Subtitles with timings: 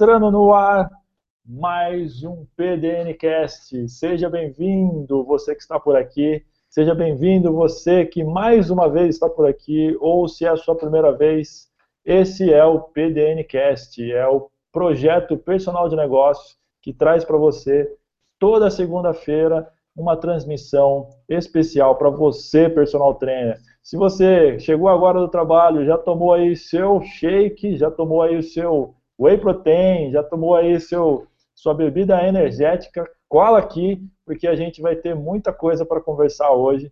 [0.00, 0.88] entrando no ar
[1.44, 3.86] mais um PDNcast.
[3.86, 6.42] Seja bem-vindo, você que está por aqui.
[6.70, 10.74] Seja bem-vindo, você que mais uma vez está por aqui, ou se é a sua
[10.74, 11.68] primeira vez,
[12.02, 17.86] esse é o PDNcast, é o projeto personal de negócio que traz para você
[18.38, 23.58] toda segunda-feira uma transmissão especial para você, personal trainer.
[23.82, 28.42] Se você chegou agora do trabalho, já tomou aí seu shake, já tomou aí o
[28.42, 34.80] seu whey protein, já tomou aí seu sua bebida energética, cola aqui, porque a gente
[34.80, 36.90] vai ter muita coisa para conversar hoje.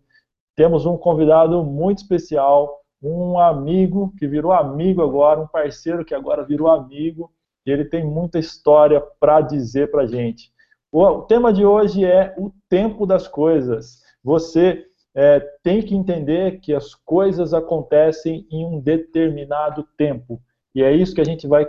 [0.54, 6.44] Temos um convidado muito especial, um amigo que virou amigo agora, um parceiro que agora
[6.44, 7.32] virou amigo,
[7.64, 10.52] e ele tem muita história para dizer para a gente.
[10.92, 14.02] O tema de hoje é o tempo das coisas.
[14.22, 14.84] Você
[15.14, 20.40] é, tem que entender que as coisas acontecem em um determinado tempo.
[20.74, 21.66] E é isso que a gente vai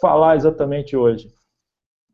[0.00, 1.32] falar exatamente hoje.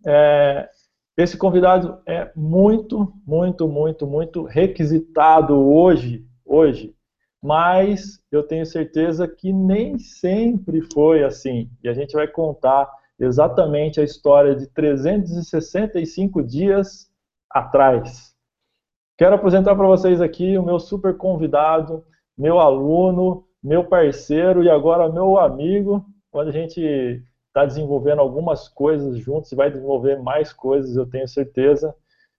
[0.06, 0.68] É,
[1.16, 6.94] esse convidado é muito, muito, muito, muito requisitado hoje, hoje,
[7.42, 11.70] mas eu tenho certeza que nem sempre foi assim.
[11.82, 17.10] E a gente vai contar exatamente a história de 365 dias
[17.50, 18.32] atrás.
[19.18, 22.04] Quero apresentar para vocês aqui o meu super convidado,
[22.36, 29.18] meu aluno, meu parceiro e agora meu amigo, quando a gente está desenvolvendo algumas coisas
[29.18, 31.94] juntos e vai desenvolver mais coisas, eu tenho certeza.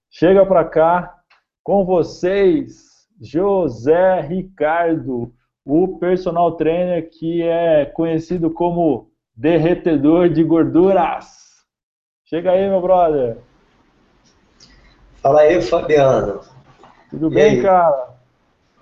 [0.10, 1.20] Chega para cá
[1.64, 5.32] com vocês, José Ricardo,
[5.64, 11.28] o personal trainer que é conhecido como derretedor de gorduras.
[12.26, 13.38] Chega aí, meu brother.
[15.22, 16.42] Fala aí, Fabiano.
[17.12, 17.62] Tudo e bem, aí?
[17.62, 18.18] cara?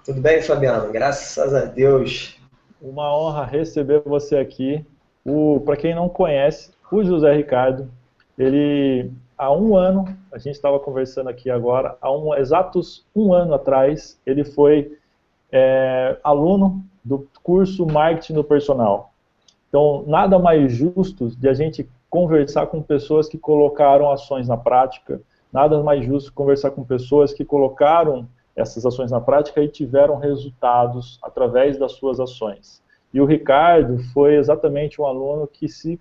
[0.05, 0.91] Tudo bem, Fabiano?
[0.93, 2.39] Graças a Deus.
[2.81, 4.85] Uma honra receber você aqui.
[5.65, 7.89] Para quem não conhece, o José Ricardo,
[8.37, 13.53] ele há um ano, a gente estava conversando aqui agora, há um, exatos um ano
[13.53, 14.97] atrás, ele foi
[15.51, 19.11] é, aluno do curso Marketing do Personal.
[19.69, 25.21] Então, nada mais justo de a gente conversar com pessoas que colocaram ações na prática,
[25.51, 31.17] nada mais justo conversar com pessoas que colocaram essas ações na prática e tiveram resultados
[31.23, 32.81] através das suas ações.
[33.13, 35.99] E o Ricardo foi exatamente um aluno que se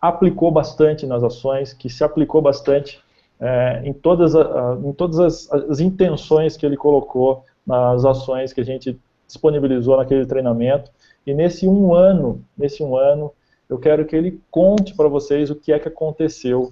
[0.00, 3.02] aplicou bastante nas ações, que se aplicou bastante
[3.40, 8.60] é, em todas, a, em todas as, as, intenções que ele colocou nas ações que
[8.60, 10.90] a gente disponibilizou naquele treinamento.
[11.26, 13.32] E nesse um ano, nesse um ano,
[13.68, 16.70] eu quero que ele conte para vocês o que é que aconteceu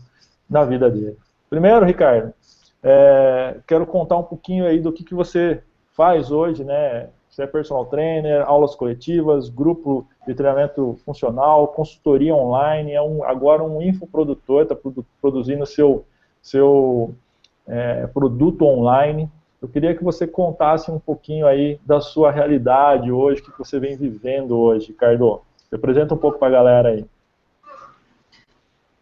[0.48, 1.16] na vida dele.
[1.50, 2.32] Primeiro, Ricardo,
[2.82, 5.62] é, quero contar um pouquinho aí do que, que você
[5.92, 7.08] faz hoje, né?
[7.36, 13.62] Você é personal trainer, aulas coletivas, grupo de treinamento funcional, consultoria online, é um, agora
[13.62, 16.06] um infoprodutor, está produ produzindo seu,
[16.40, 17.14] seu
[17.68, 19.30] é, produto online.
[19.60, 23.78] Eu queria que você contasse um pouquinho aí da sua realidade hoje, o que você
[23.78, 25.42] vem vivendo hoje, Ricardo.
[25.68, 27.04] Se apresenta um pouco para a galera aí.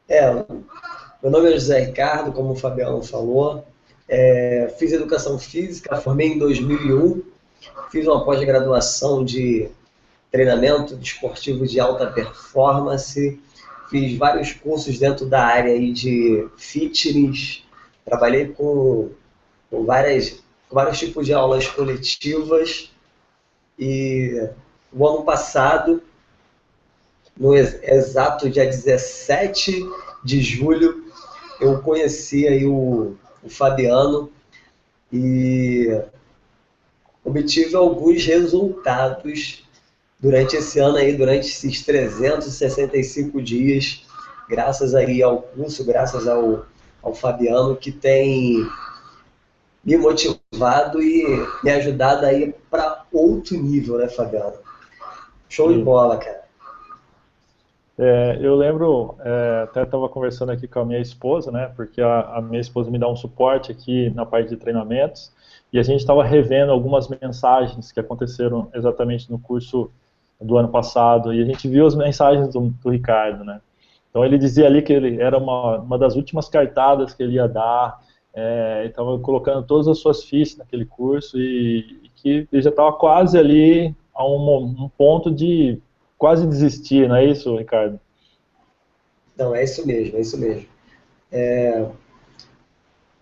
[0.08, 0.32] É,
[1.22, 3.64] meu nome é José Ricardo, como o Fabiano falou.
[4.08, 7.32] É, fiz educação física, formei em 2001
[7.94, 9.70] Fiz uma pós-graduação de
[10.28, 13.40] treinamento desportivo de alta performance,
[13.88, 17.62] fiz vários cursos dentro da área de fitness,
[18.04, 19.10] trabalhei com,
[19.70, 22.90] com, várias, com vários tipos de aulas coletivas.
[23.78, 24.44] E
[24.92, 26.02] o ano passado,
[27.36, 29.88] no exato dia 17
[30.24, 31.04] de julho,
[31.60, 34.32] eu conheci aí o, o Fabiano.
[35.12, 35.96] E
[37.24, 39.64] obtive alguns resultados
[40.20, 44.04] durante esse ano aí, durante esses 365 dias,
[44.48, 46.66] graças aí ao curso, graças ao,
[47.02, 48.66] ao Fabiano, que tem
[49.84, 51.24] me motivado e
[51.62, 54.54] me ajudado aí para outro nível, né, Fabiano?
[55.48, 55.78] Show Sim.
[55.78, 56.44] de bola, cara.
[57.96, 62.38] É, eu lembro, é, até estava conversando aqui com a minha esposa, né, porque a,
[62.38, 65.32] a, minha esposa me dá um suporte aqui na parte de treinamentos,
[65.74, 69.90] e a gente estava revendo algumas mensagens que aconteceram exatamente no curso
[70.40, 73.60] do ano passado, e a gente viu as mensagens do, do Ricardo, né.
[74.08, 77.48] Então ele dizia ali que ele era uma, uma das últimas cartadas que ele ia
[77.48, 78.00] dar,
[78.32, 82.92] é, estava colocando todas as suas fichas naquele curso, e, e que ele já estava
[82.92, 85.82] quase ali a um, um ponto de
[86.16, 87.98] quase desistir, não é isso, Ricardo?
[89.36, 90.68] Não, é isso mesmo, é isso mesmo.
[91.32, 91.84] É...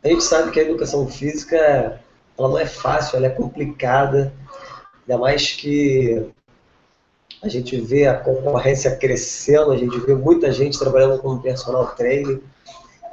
[0.05, 2.02] A gente sabe que a educação física
[2.39, 4.33] ela não é fácil, ela é complicada,
[5.03, 6.27] ainda mais que
[7.43, 12.41] a gente vê a concorrência crescendo, a gente vê muita gente trabalhando como personal trainer,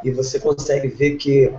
[0.04, 1.52] e você consegue ver que,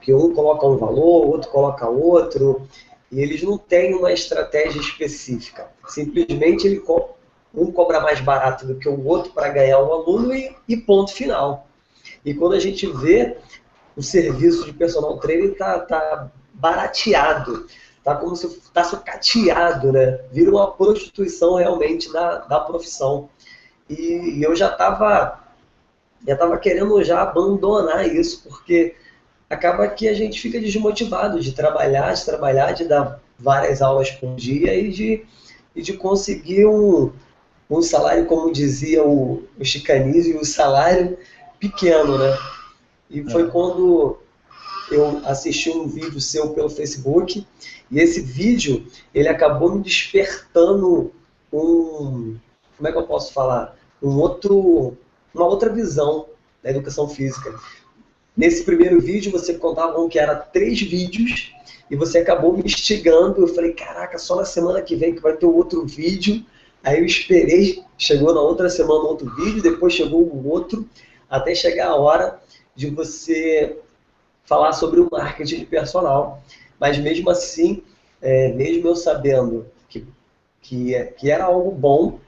[0.00, 2.68] que um coloca um valor, outro coloca outro,
[3.10, 5.68] e eles não têm uma estratégia específica.
[5.88, 6.82] Simplesmente ele
[7.52, 11.12] um cobra mais barato do que o outro para ganhar um aluno e, e, ponto
[11.12, 11.66] final.
[12.24, 13.36] E quando a gente vê
[13.96, 16.30] o serviço de personal trainer tá, tá
[16.60, 17.66] barateado,
[18.04, 20.20] tá como se está sucateado, né?
[20.32, 23.28] Vira uma prostituição realmente da, da profissão.
[23.88, 25.40] E, e eu já estava
[26.26, 28.94] já tava querendo já abandonar isso, porque
[29.48, 34.34] acaba que a gente fica desmotivado de trabalhar, de trabalhar, de dar várias aulas por
[34.36, 35.24] dia e de,
[35.74, 37.10] e de conseguir um,
[37.70, 41.16] um salário, como dizia o, o Chicanismo, um salário
[41.58, 42.38] pequeno, né?
[43.08, 43.46] E foi é.
[43.46, 44.18] quando
[44.94, 47.46] eu assisti um vídeo seu pelo Facebook
[47.90, 51.12] e esse vídeo ele acabou me despertando
[51.52, 52.36] um
[52.76, 53.76] como é que eu posso falar?
[54.02, 54.96] Um outro
[55.34, 56.26] uma outra visão
[56.62, 57.54] da educação física.
[58.36, 61.52] Nesse primeiro vídeo você contava que era três vídeos
[61.90, 63.42] e você acabou me instigando.
[63.42, 66.44] Eu falei caraca só na semana que vem que vai ter outro vídeo.
[66.82, 70.88] Aí eu esperei, chegou na outra semana outro vídeo, depois chegou o outro,
[71.28, 72.40] até chegar a hora
[72.74, 73.76] de você
[74.50, 76.42] falar sobre o marketing de personal.
[76.80, 77.84] Mas mesmo assim,
[78.20, 80.04] é, mesmo eu sabendo que,
[80.60, 82.18] que, que era algo bom,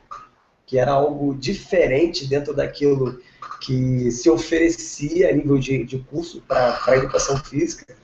[0.64, 3.20] que era algo diferente dentro daquilo
[3.60, 7.96] que se oferecia a nível de, de curso para a educação física,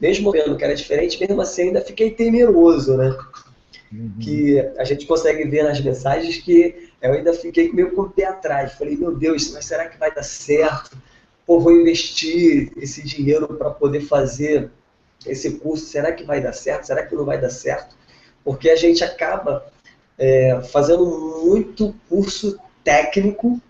[0.00, 3.14] mesmo vendo que era diferente, mesmo assim ainda fiquei temeroso, né?
[3.92, 4.12] uhum.
[4.20, 8.24] que a gente consegue ver nas mensagens que eu ainda fiquei meio com o pé
[8.24, 8.72] atrás.
[8.74, 10.96] Falei, meu Deus, mas será que vai dar certo?
[11.46, 14.70] Pô, vou investir esse dinheiro para poder fazer
[15.24, 16.86] esse curso, será que vai dar certo?
[16.86, 17.94] Será que não vai dar certo?
[18.44, 19.64] Porque a gente acaba
[20.18, 21.06] é, fazendo
[21.44, 23.60] muito curso técnico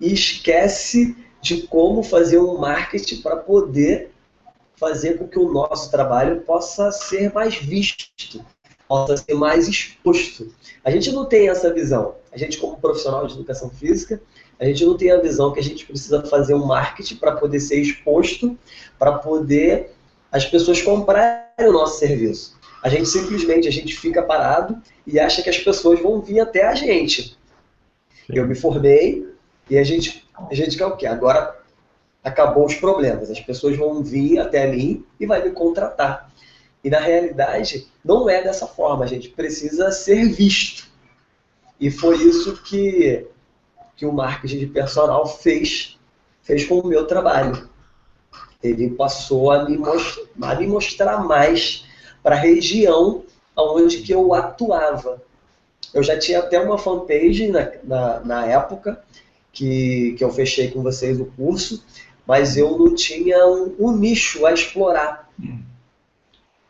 [0.00, 4.10] e esquece de como fazer um marketing para poder
[4.76, 8.44] fazer com que o nosso trabalho possa ser mais visto,
[8.88, 10.52] possa ser mais exposto.
[10.84, 12.16] A gente não tem essa visão.
[12.32, 14.20] A gente, como profissional de educação física,
[14.58, 17.60] a gente não tem a visão que a gente precisa fazer um marketing para poder
[17.60, 18.56] ser exposto,
[18.98, 19.90] para poder
[20.30, 22.58] as pessoas comprarem o nosso serviço.
[22.82, 26.66] A gente simplesmente a gente fica parado e acha que as pessoas vão vir até
[26.66, 27.36] a gente.
[28.28, 29.26] Eu me formei
[29.70, 31.06] e a gente, a gente quer o quê?
[31.06, 31.56] Agora
[32.22, 33.30] acabou os problemas.
[33.30, 36.30] As pessoas vão vir até mim e vai me contratar.
[36.82, 40.86] E na realidade, não é dessa forma, a gente precisa ser visto.
[41.80, 43.26] E foi isso que,
[43.96, 45.98] que o marketing de personal fez,
[46.42, 47.68] fez com o meu trabalho.
[48.62, 51.84] Ele passou a me, mostrar, a me mostrar mais
[52.22, 53.24] para a região
[53.56, 55.22] onde que eu atuava.
[55.92, 59.02] Eu já tinha até uma fanpage na, na, na época
[59.52, 61.84] que, que eu fechei com vocês o curso,
[62.26, 65.30] mas eu não tinha um, um nicho a explorar.
[65.38, 65.60] Hum.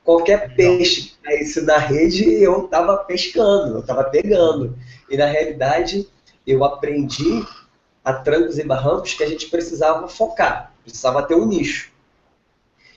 [0.05, 4.77] Qualquer peixe que caísse na rede, eu estava pescando, eu estava pegando.
[5.09, 6.07] E na realidade,
[6.47, 7.45] eu aprendi
[8.05, 11.93] a trancos e barrancos que a gente precisava focar, precisava ter um nicho.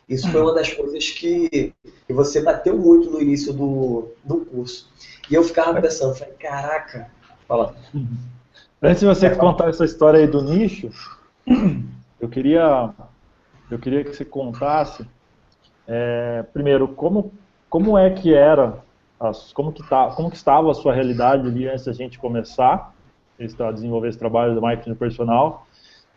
[0.08, 1.74] Isso foi uma das coisas que,
[2.06, 4.90] que você bateu muito no início do, do curso.
[5.30, 7.12] E eu ficava pensando, falei, caraca,
[7.48, 7.76] fala.
[8.82, 10.90] Antes de você contar essa história aí do nicho,
[12.22, 12.94] eu queria,
[13.70, 15.06] eu queria que você contasse
[15.86, 17.34] é, primeiro, como,
[17.70, 18.80] como é que era
[19.20, 22.94] as, como, que tá, como que estava a sua realidade ali antes da gente começar
[23.40, 25.68] a desenvolver esse trabalho do marketing personal.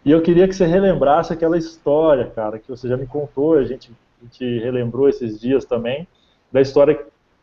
[0.04, 3.64] E eu queria que você relembrasse aquela história, cara, que você já me contou, a
[3.64, 6.08] gente, a gente relembrou esses dias também,
[6.50, 6.98] da história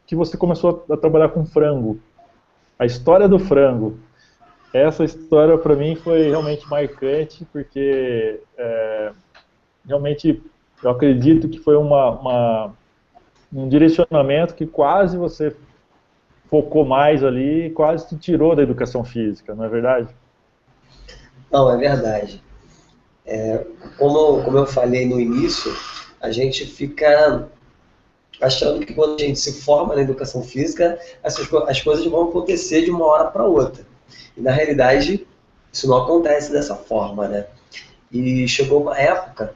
[0.06, 2.00] que você começou a trabalhar com frango.
[2.80, 4.00] A história do frango.
[4.74, 9.12] Essa história para mim foi realmente marcante, porque é,
[9.86, 10.42] realmente
[10.84, 12.74] eu acredito que foi uma, uma,
[13.54, 15.56] um direcionamento que quase você
[16.50, 20.08] focou mais ali, quase te tirou da educação física, não é verdade?
[21.52, 22.44] Não, é verdade.
[23.26, 23.66] É,
[23.98, 25.74] como, como eu falei no início,
[26.22, 27.48] a gente fica
[28.42, 32.84] achando que quando a gente se forma na educação física, essas, as coisas vão acontecer
[32.84, 33.86] de uma hora para outra.
[34.36, 35.28] E na realidade,
[35.72, 37.48] isso não acontece dessa forma, né?
[38.12, 39.54] E chegou uma época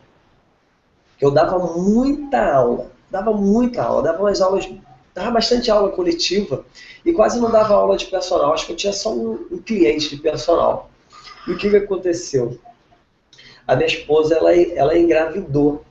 [1.17, 4.67] que eu dava muita aula, dava muita aula, dava umas aulas,
[5.13, 6.65] dava bastante aula coletiva
[7.05, 8.53] e quase não dava aula de personal.
[8.53, 10.89] Acho que eu tinha só um, um cliente de personal.
[11.47, 12.59] E o que, que aconteceu?
[13.67, 15.83] A minha esposa, ela, ela engravidou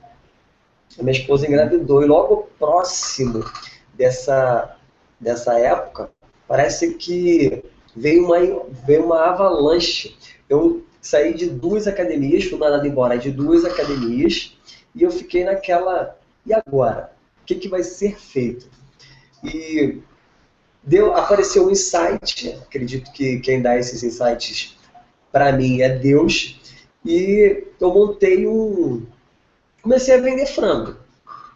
[0.99, 3.45] a minha esposa engravidou e logo próximo
[3.93, 4.75] dessa,
[5.19, 6.11] dessa época,
[6.47, 7.63] parece que
[7.95, 10.17] veio uma, veio uma avalanche.
[10.49, 14.57] Eu saí de duas academias, fui mandado embora de duas academias,
[14.93, 17.13] e eu fiquei naquela, e agora?
[17.41, 18.69] O que, que vai ser feito?
[19.43, 19.99] E
[20.83, 24.77] deu, apareceu um insight, acredito que quem dá esses insights
[25.31, 26.59] para mim é Deus,
[27.05, 29.05] e eu montei um,
[29.81, 30.97] comecei a vender frango.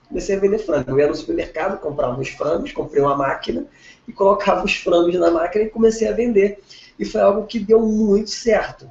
[0.07, 0.91] Comecei a vender frango.
[0.91, 3.65] Eu ia no supermercado, comprava os frangos, comprei uma máquina
[4.07, 6.59] e colocava os frangos na máquina e comecei a vender.
[6.97, 8.89] E foi algo que deu muito certo.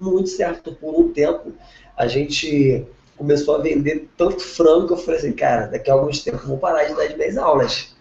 [0.00, 0.74] Muito certo.
[0.74, 1.52] Por um tempo,
[1.96, 6.20] a gente começou a vender tanto frango que eu falei assim, cara, daqui a alguns
[6.20, 7.91] tempos eu vou parar de dar de 10 aulas.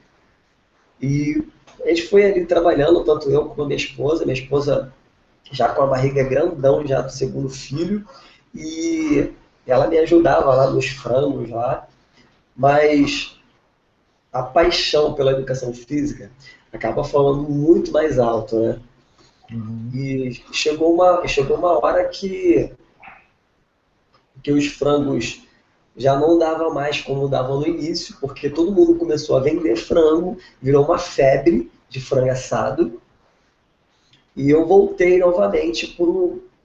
[1.02, 1.44] E
[1.84, 4.94] a gente foi ali trabalhando, tanto eu como a minha esposa, minha esposa
[5.52, 8.06] já com a barriga grandão já do segundo filho,
[8.54, 9.32] e
[9.66, 11.88] ela me ajudava lá nos frangos lá,
[12.56, 13.38] mas
[14.32, 16.32] a paixão pela educação física
[16.72, 18.80] acaba falando muito mais alto, né?
[19.52, 19.90] Uhum.
[19.94, 22.72] E chegou uma, chegou uma hora que,
[24.42, 25.42] que os frangos
[25.96, 30.38] já não dava mais como davam no início, porque todo mundo começou a vender frango,
[30.62, 33.02] virou uma febre de frango assado,
[34.36, 35.98] e eu voltei novamente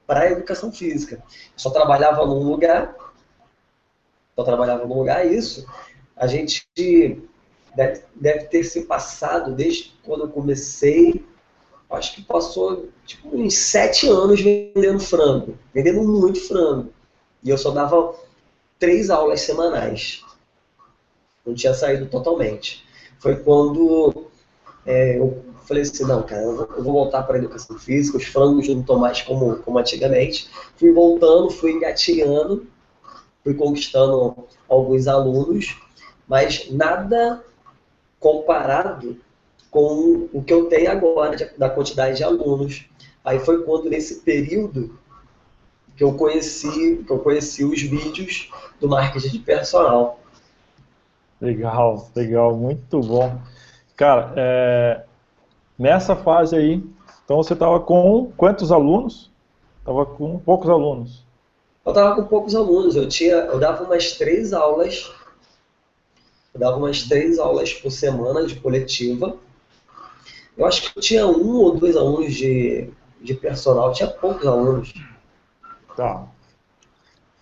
[0.07, 1.23] para a educação física.
[1.57, 2.95] Só trabalhava num lugar,
[4.37, 5.67] só trabalhava num lugar, isso.
[6.17, 6.65] A gente
[7.75, 11.25] deve, deve ter se passado desde quando eu comecei,
[11.91, 16.93] acho que passou tipo uns sete anos vendendo frango, vendendo muito frango.
[17.43, 18.15] E eu só dava
[18.79, 20.25] três aulas semanais.
[21.45, 22.85] Não tinha saído totalmente.
[23.19, 24.29] Foi quando
[24.85, 28.69] é, eu falei assim, não, cara, eu vou, voltar para a educação física, os frangos
[28.69, 30.49] não estão mais como, como antigamente.
[30.77, 32.67] Fui voltando, fui engatinhando,
[33.43, 35.77] fui conquistando alguns alunos,
[36.29, 37.45] mas nada
[38.21, 39.19] comparado
[39.71, 42.87] com o que eu tenho agora de, da quantidade de alunos.
[43.25, 44.97] Aí foi quando nesse período
[45.97, 50.21] que eu conheci, que eu conheci os vídeos do marketing de personal.
[51.41, 53.39] Legal, legal, muito bom.
[53.97, 55.05] Cara, é,
[55.79, 56.83] Nessa fase aí,
[57.25, 59.31] então você estava com quantos alunos?
[59.81, 61.23] Estava com poucos alunos.
[61.85, 62.97] Eu estava com poucos alunos.
[62.97, 65.13] Eu tinha, eu dava umas três aulas.
[66.55, 69.37] Eu dava umas três aulas por semana de coletiva.
[70.57, 72.91] Eu acho que eu tinha um ou dois alunos de,
[73.21, 73.89] de personal.
[73.89, 74.95] Eu tinha poucos alunos.
[75.95, 76.27] Tá.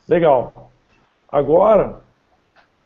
[0.08, 0.72] Legal.
[1.34, 1.98] Agora,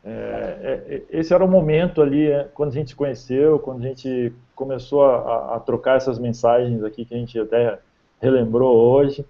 [0.03, 3.85] é, é, é, esse era o momento ali, é, quando a gente se conheceu, quando
[3.85, 7.79] a gente começou a, a, trocar essas mensagens aqui que a gente até
[8.19, 9.23] relembrou hoje.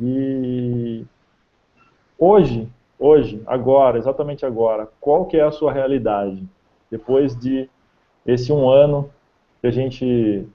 [0.00, 1.04] E
[2.16, 2.68] hoje,
[3.00, 6.40] hoje, agora, exatamente agora, qual que é a sua realidade?
[6.88, 7.68] Depois de
[8.24, 9.10] esse um ano
[9.60, 10.46] que a gente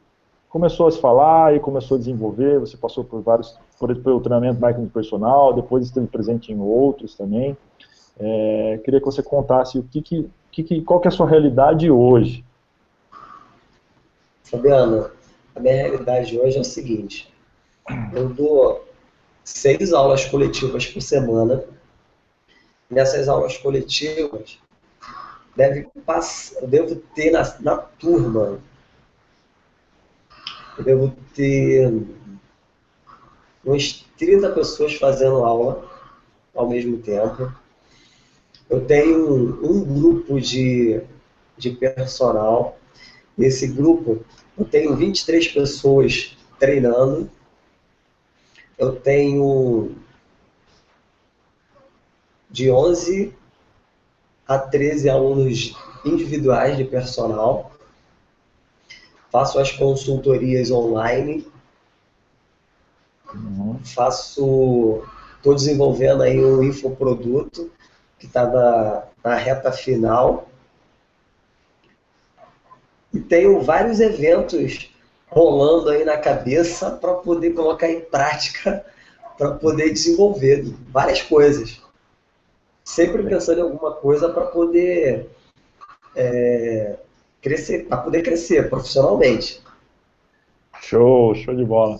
[0.48, 4.62] começou a se falar e começou a desenvolver, você passou por vários, por, pelo treinamento
[4.62, 7.58] marketing personal, depois esteve presente em outros também.
[8.20, 11.90] É, queria que você contasse o que, que, que, qual que é a sua realidade
[11.92, 12.44] hoje.
[14.44, 15.12] Fabiana,
[15.56, 17.32] a minha realidade hoje é o seguinte:
[18.14, 18.88] eu dou
[19.44, 21.64] seis aulas coletivas por semana.
[22.90, 24.58] Nessas aulas coletivas,
[25.54, 28.60] deve passar, eu devo ter na, na turma,
[30.78, 31.92] eu devo ter
[33.66, 35.86] umas 30 pessoas fazendo aula
[36.56, 37.52] ao mesmo tempo.
[38.70, 41.02] Eu tenho um, grupo de,
[41.58, 42.78] de personal.
[43.38, 44.26] Nesse grupo,
[44.58, 47.30] eu tenho 23 pessoas treinando,
[48.78, 49.96] eu tenho
[52.50, 53.34] de 11
[54.48, 57.72] a 13 alunos individuais de personal,
[59.32, 61.46] faço as consultorias online,
[63.34, 63.80] uhum.
[63.84, 65.04] faço,
[65.36, 67.70] estou desenvolvendo aí um infoproduto
[68.20, 70.48] que está na, na reta final
[73.14, 74.94] e tenho vários eventos
[75.28, 78.86] rolando aí na cabeça para poder colocar em prática,
[79.38, 81.82] para poder desenvolver várias coisas.
[82.84, 85.30] Sempre pensando em alguma coisa para poder
[86.16, 86.96] é,
[87.42, 89.62] crescer, para poder crescer profissionalmente.
[90.82, 92.00] Show, show de bola.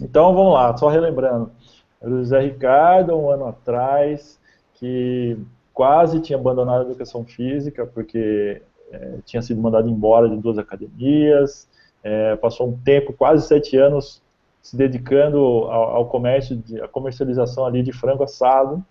[0.00, 1.50] Então vamos lá, só relembrando.
[2.02, 4.38] José Ricardo, um ano atrás,
[4.84, 5.38] que
[5.72, 8.60] quase tinha abandonado a educação física, porque
[8.92, 11.66] é, tinha sido mandado embora de duas academias,
[12.02, 14.22] é, passou um tempo, quase sete anos,
[14.60, 18.84] se dedicando ao, ao comércio, de, à comercialização ali de frango assado,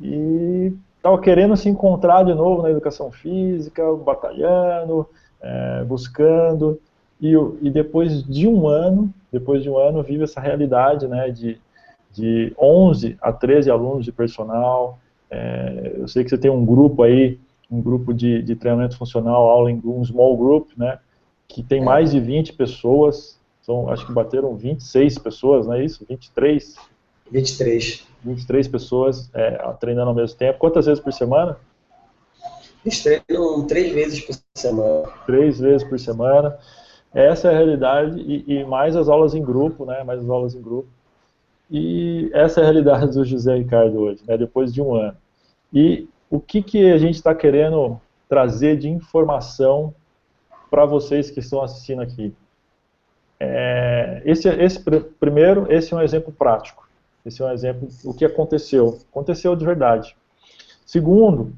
[0.00, 5.08] e estava querendo se encontrar de novo na educação física, batalhando,
[5.40, 6.80] é, buscando,
[7.20, 11.60] e, e, depois de um ano, depois de um ano, vive essa realidade, né, de,
[12.10, 14.98] de 11 a 13 alunos de personal,
[15.34, 17.38] é, eu sei que você tem um grupo aí
[17.70, 20.98] um grupo de, de treinamento funcional, aula em um small group, né,
[21.48, 21.84] que tem é.
[21.84, 26.04] mais de 20 pessoas, são, acho que bateram 26 pessoas, não é isso?
[26.08, 26.76] 23?
[27.30, 28.06] 23.
[28.22, 30.58] 23 pessoas é, treinando ao mesmo tempo.
[30.58, 31.56] Quantas vezes por semana?
[32.84, 35.08] Eles treinam três vezes por semana.
[35.24, 36.58] Três vezes por semana.
[37.14, 40.54] Essa é a realidade, e, e mais as aulas em grupo, né, mais as aulas
[40.54, 40.88] em grupo.
[41.70, 45.16] E essa é a realidade do José Ricardo hoje, né, depois de um ano.
[45.74, 49.94] E o que, que a gente está querendo trazer de informação
[50.74, 52.34] para vocês que estão assistindo aqui.
[53.38, 54.80] É, esse, esse
[55.20, 56.88] primeiro, esse é um exemplo prático.
[57.24, 58.98] Esse é um exemplo do que aconteceu.
[59.08, 60.16] Aconteceu de verdade.
[60.84, 61.54] Segundo,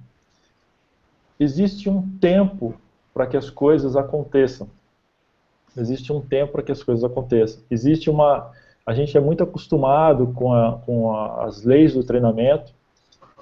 [1.40, 2.74] existe um tempo
[3.14, 4.68] para que as coisas aconteçam.
[5.74, 7.62] Existe um tempo para que as coisas aconteçam.
[7.70, 8.52] Existe uma.
[8.84, 12.75] A gente é muito acostumado com, a, com a, as leis do treinamento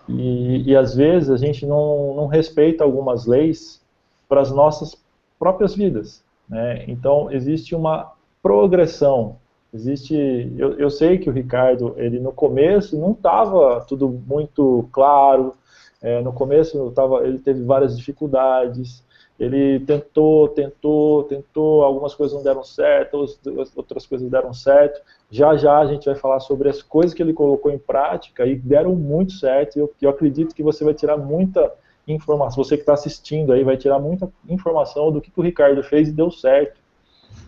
[0.08, 3.82] e, e às vezes a gente não, não respeita algumas leis
[4.28, 4.96] para as nossas
[5.38, 6.22] próprias vidas.
[6.48, 6.84] Né?
[6.88, 8.12] Então existe uma
[8.42, 9.36] progressão.
[9.72, 10.14] Existe,
[10.56, 15.54] eu, eu sei que o Ricardo, ele no começo não estava tudo muito claro.
[16.00, 19.02] É, no começo tava, ele teve várias dificuldades.
[19.38, 23.24] Ele tentou, tentou, tentou, algumas coisas não deram certo,
[23.74, 25.00] outras coisas deram certo.
[25.34, 28.54] Já já a gente vai falar sobre as coisas que ele colocou em prática e
[28.54, 29.76] deram muito certo.
[29.76, 31.72] Eu, eu acredito que você vai tirar muita
[32.06, 32.62] informação.
[32.62, 36.08] Você que está assistindo aí vai tirar muita informação do que, que o Ricardo fez
[36.08, 36.80] e deu certo.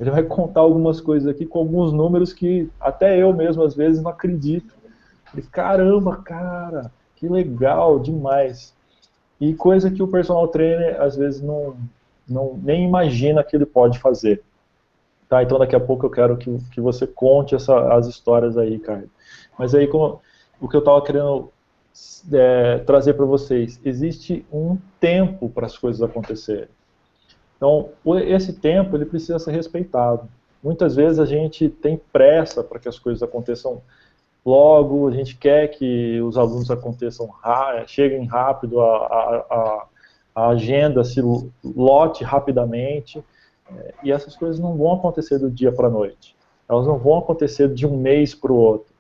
[0.01, 4.03] Ele vai contar algumas coisas aqui com alguns números que até eu mesmo às vezes
[4.03, 4.75] não acredito.
[5.27, 8.75] Falei, caramba, cara, que legal, demais.
[9.41, 11.77] E coisa que o personal trainer às vezes não,
[12.29, 14.43] não nem imagina que ele pode fazer.
[15.29, 18.71] Tá, então daqui a pouco eu quero que, que você conte essa, as histórias aí,
[18.71, 19.11] Ricardo.
[19.59, 20.21] Mas aí, como,
[20.61, 21.51] o que eu estava querendo
[22.33, 26.69] é, trazer para vocês, existe um tempo para as coisas acontecerem.
[27.57, 27.91] Então,
[28.25, 30.29] esse tempo ele precisa ser respeitado.
[30.63, 33.81] Muitas vezes a gente tem pressa para que as coisas aconteçam
[34.45, 37.29] logo, a gente quer que os alunos aconteçam,
[37.87, 38.97] cheguem rápido, a,
[39.51, 39.87] a,
[40.35, 41.21] a agenda se
[41.65, 43.25] lote rapidamente,
[44.03, 46.37] e essas coisas não vão acontecer do dia para a noite.
[46.69, 48.93] Elas não vão acontecer de um mês para o outro.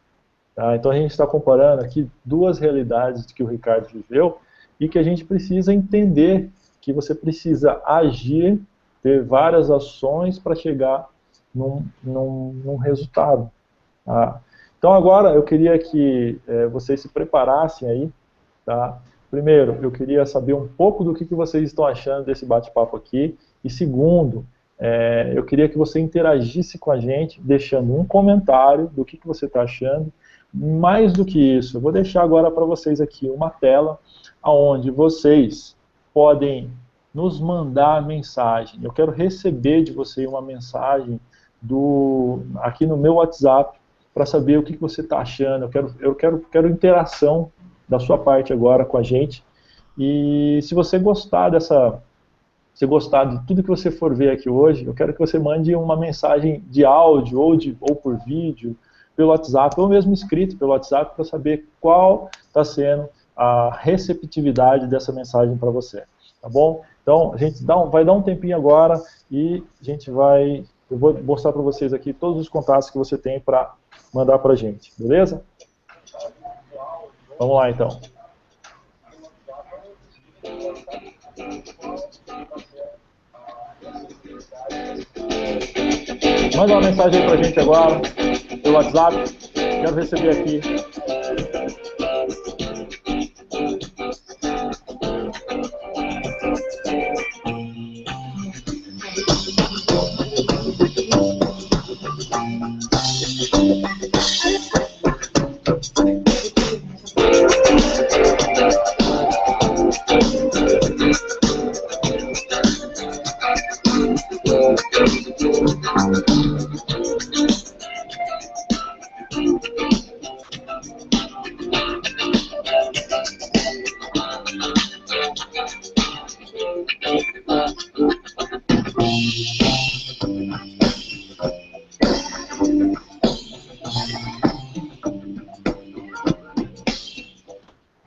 [0.55, 0.76] Tá?
[0.76, 4.38] Então a gente está comparando aqui duas realidades que o Ricardo viveu
[4.79, 6.50] e que a gente precisa entender
[6.81, 8.61] que você precisa agir,
[9.02, 11.09] ter várias ações para chegar
[11.55, 13.50] num, num, num resultado.
[14.05, 14.40] Tá?
[14.79, 18.11] Então agora eu queria que é, vocês se preparassem aí,
[18.64, 19.00] tá?
[19.31, 23.37] Primeiro, eu queria saber um pouco do que, que vocês estão achando desse bate-papo aqui.
[23.64, 24.46] E segundo,
[24.78, 29.26] é, eu queria que você interagisse com a gente, deixando um comentário do que, que
[29.26, 30.12] você está achando.
[30.52, 33.98] Mais do que isso, eu vou deixar agora para vocês aqui uma tela
[34.42, 35.76] onde vocês
[36.14, 36.70] podem
[37.12, 38.78] nos mandar mensagem.
[38.82, 41.18] Eu quero receber de você uma mensagem
[41.60, 43.78] do, aqui no meu WhatsApp
[44.14, 45.64] para saber o que, que você está achando.
[45.64, 47.50] Eu quero, eu quero, quero interação
[47.88, 49.44] da sua parte agora com a gente.
[49.98, 52.02] E se você gostar dessa,
[52.76, 55.74] se gostar de tudo que você for ver aqui hoje, eu quero que você mande
[55.74, 58.76] uma mensagem de áudio ou, de, ou por vídeo,
[59.16, 65.10] pelo WhatsApp, ou mesmo escrito pelo WhatsApp, para saber qual está sendo a receptividade dessa
[65.10, 66.04] mensagem para você.
[66.42, 66.82] Tá bom?
[67.02, 70.98] Então, a gente dá um, vai dar um tempinho agora e a gente vai, eu
[70.98, 73.72] vou mostrar para vocês aqui todos os contatos que você tem para
[74.12, 75.42] mandar para a gente, beleza?
[77.38, 77.88] Vamos lá, então.
[86.56, 88.00] Manda uma mensagem aí pra gente agora,
[88.62, 89.16] pelo WhatsApp.
[89.54, 90.61] Quero receber aqui.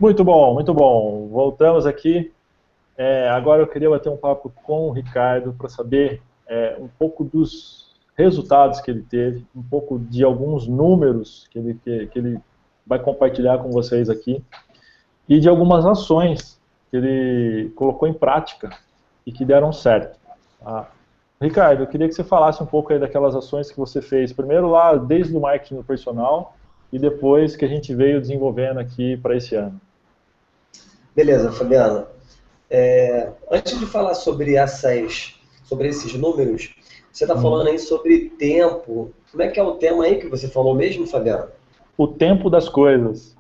[0.10, 1.28] Muito bom, muito bom.
[1.28, 2.34] Voltamos aqui.
[2.98, 7.24] É, agora eu queria bater um papo com o Ricardo para saber é, um pouco
[7.24, 12.40] dos resultados que ele teve, um pouco de alguns números que ele, que, que ele
[12.88, 14.44] vai compartilhar com vocês aqui
[15.28, 18.72] e de algumas ações que ele colocou em prática
[19.28, 20.20] e que deram certo.
[20.60, 20.90] Tá?
[21.40, 24.72] Ricardo, eu queria que você falasse um pouco aí daquelas ações que você fez, primeiro
[24.72, 26.56] lá desde o marketing personal
[26.92, 29.80] e depois que a gente veio desenvolvendo aqui para esse ano.
[31.20, 32.08] Beleza, Fabiano.
[32.70, 36.74] É, antes de falar sobre essas, sobre esses números,
[37.12, 37.42] você está hum.
[37.42, 39.12] falando aí sobre tempo.
[39.30, 41.50] Como é que é o tema aí que você falou mesmo, Fabiano?
[41.98, 43.36] O tempo das coisas.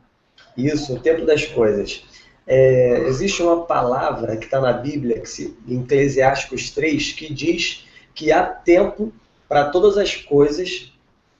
[0.57, 2.03] Isso, o tempo das coisas.
[2.45, 7.87] É, existe uma palavra que está na Bíblia, que se, em Eclesiásticos 3, que diz
[8.13, 9.13] que há tempo
[9.47, 10.91] para todas as coisas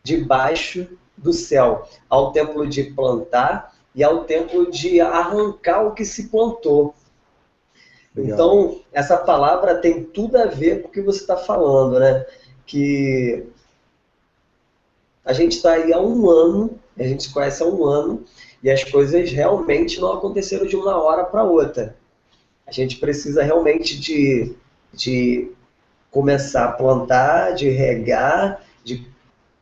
[0.01, 1.85] debaixo do céu.
[2.09, 6.93] Há o tempo de plantar e ao tempo de arrancar o que se plantou.
[8.15, 8.33] Legal.
[8.33, 12.25] Então, essa palavra tem tudo a ver com o que você está falando, né?
[12.65, 13.45] Que
[15.23, 18.25] a gente está aí há um ano, a gente se conhece há um ano,
[18.63, 21.95] e as coisas realmente não aconteceram de uma hora para outra.
[22.65, 24.55] A gente precisa realmente de,
[24.93, 25.51] de
[26.11, 29.07] começar a plantar, de regar, de,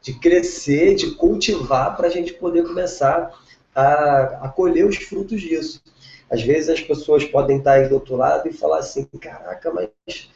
[0.01, 3.31] de crescer, de cultivar para a gente poder começar
[3.77, 5.83] a, a colher os frutos disso.
[6.29, 10.31] Às vezes as pessoas podem estar aí do outro lado e falar assim, caraca, mas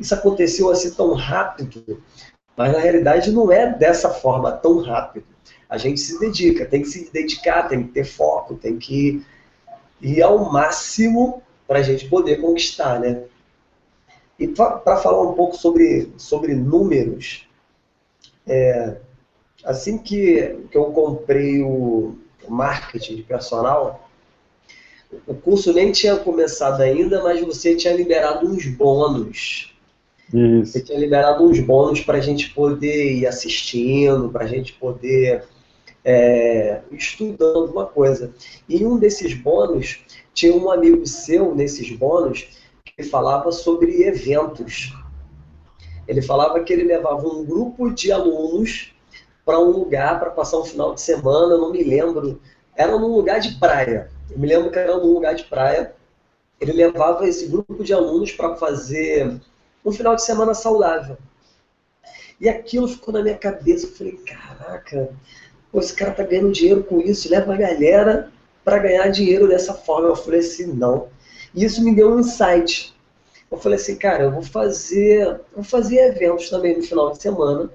[0.00, 2.02] isso aconteceu assim tão rápido.
[2.56, 5.26] Mas na realidade não é dessa forma tão rápido.
[5.68, 9.22] A gente se dedica, tem que se dedicar, tem que ter foco, tem que
[10.00, 13.24] ir ao máximo para a gente poder conquistar, né?
[14.38, 17.46] E para falar um pouco sobre, sobre números,
[18.46, 18.96] é,
[19.64, 22.18] assim que, que eu comprei o,
[22.48, 24.08] marketing de personal,
[25.26, 29.74] o curso nem tinha começado ainda, mas você tinha liberado uns bônus.
[30.32, 30.72] Isso.
[30.72, 35.44] Você tinha liberado uns bônus para a gente poder ir assistindo, para a gente poder
[36.04, 38.32] é, estudando alguma coisa.
[38.68, 40.00] E um desses bônus,
[40.32, 42.48] tinha um amigo seu nesses bônus
[42.84, 44.94] que falava sobre eventos.
[46.08, 48.92] Ele falava que ele levava um grupo de alunos
[49.44, 52.40] para um lugar para passar um final de semana, eu não me lembro.
[52.76, 54.10] Era num lugar de praia.
[54.30, 55.94] Eu me lembro que era num lugar de praia.
[56.60, 59.40] Ele levava esse grupo de alunos para fazer
[59.84, 61.18] um final de semana saudável.
[62.40, 63.86] E aquilo ficou na minha cabeça.
[63.86, 65.10] Eu falei, caraca,
[65.70, 68.32] pô, esse cara tá ganhando dinheiro com isso, leva a galera
[68.64, 70.08] para ganhar dinheiro dessa forma.
[70.08, 71.08] Eu falei assim, não.
[71.54, 72.94] E isso me deu um insight.
[73.50, 77.70] Eu falei assim, cara, eu vou fazer, vou fazer eventos também no final de semana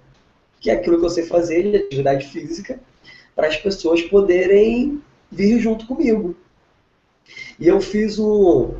[0.59, 2.79] que é aquilo que eu sei fazer de atividade física,
[3.35, 6.35] para as pessoas poderem vir junto comigo.
[7.59, 8.73] E eu fiz um,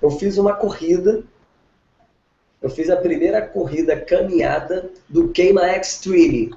[0.00, 1.24] eu fiz uma corrida,
[2.60, 6.54] eu fiz a primeira corrida caminhada do Queima Extreme.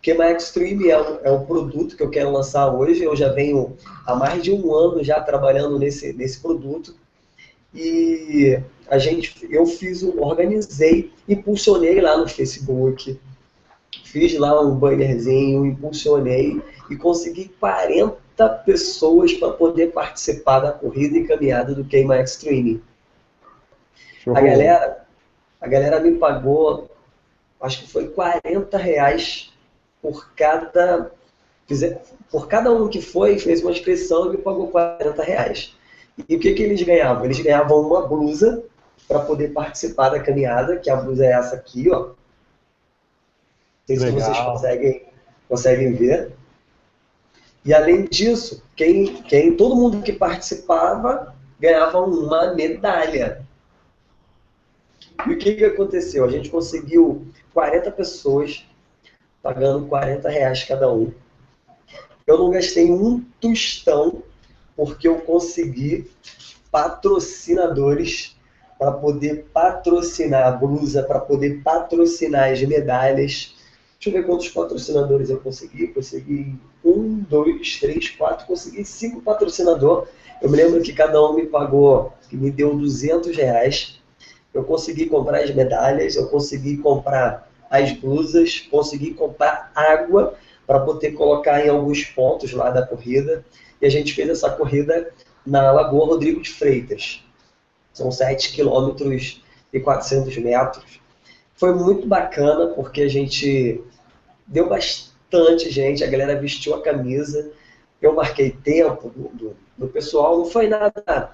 [0.00, 3.02] Queima Extreme é o, é o produto que eu quero lançar hoje.
[3.02, 6.94] Eu já venho há mais de um ano já trabalhando nesse, nesse produto.
[7.74, 8.58] E
[8.88, 13.18] a gente, eu fiz, organizei, impulsionei lá no Facebook,
[14.12, 21.26] fiz lá um bannerzinho, impulsionei e consegui 40 pessoas para poder participar da corrida e
[21.26, 22.82] caminhada do Queima Extreme.
[24.26, 25.06] A galera,
[25.58, 26.90] a galera me pagou,
[27.58, 29.50] acho que foi 40 reais
[30.02, 31.10] por cada,
[32.30, 35.74] por cada um que foi, fez uma inscrição e me pagou 40 reais.
[36.28, 37.24] E o que, que eles ganhavam?
[37.24, 38.62] Eles ganhavam uma blusa
[39.08, 42.10] para poder participar da caminhada, que a blusa é essa aqui, ó.
[43.96, 45.02] Sei se vocês conseguem,
[45.48, 46.32] conseguem ver.
[47.64, 53.46] E além disso, quem, quem, todo mundo que participava ganhava uma medalha.
[55.26, 56.24] E o que, que aconteceu?
[56.24, 58.66] A gente conseguiu 40 pessoas
[59.42, 61.12] pagando 40 reais cada um.
[62.26, 64.22] Eu não gastei um tostão
[64.76, 66.10] porque eu consegui
[66.70, 68.36] patrocinadores
[68.78, 73.54] para poder patrocinar a blusa, para poder patrocinar as medalhas.
[74.02, 75.86] Deixa eu ver quantos patrocinadores eu consegui.
[75.86, 80.08] Consegui um, dois, três, quatro, consegui cinco patrocinadores.
[80.42, 84.02] Eu me lembro que cada um me pagou, que me deu 200 reais.
[84.52, 90.34] Eu consegui comprar as medalhas, eu consegui comprar as blusas, consegui comprar água
[90.66, 93.44] para poder colocar em alguns pontos lá da corrida.
[93.80, 95.12] E a gente fez essa corrida
[95.46, 97.24] na Lagoa Rodrigo de Freitas.
[97.92, 101.00] São 7 quilômetros e 400 metros.
[101.54, 103.80] Foi muito bacana porque a gente
[104.52, 107.50] deu bastante gente, a galera vestiu a camisa,
[108.00, 111.32] eu marquei tempo do, do, do pessoal, não foi nada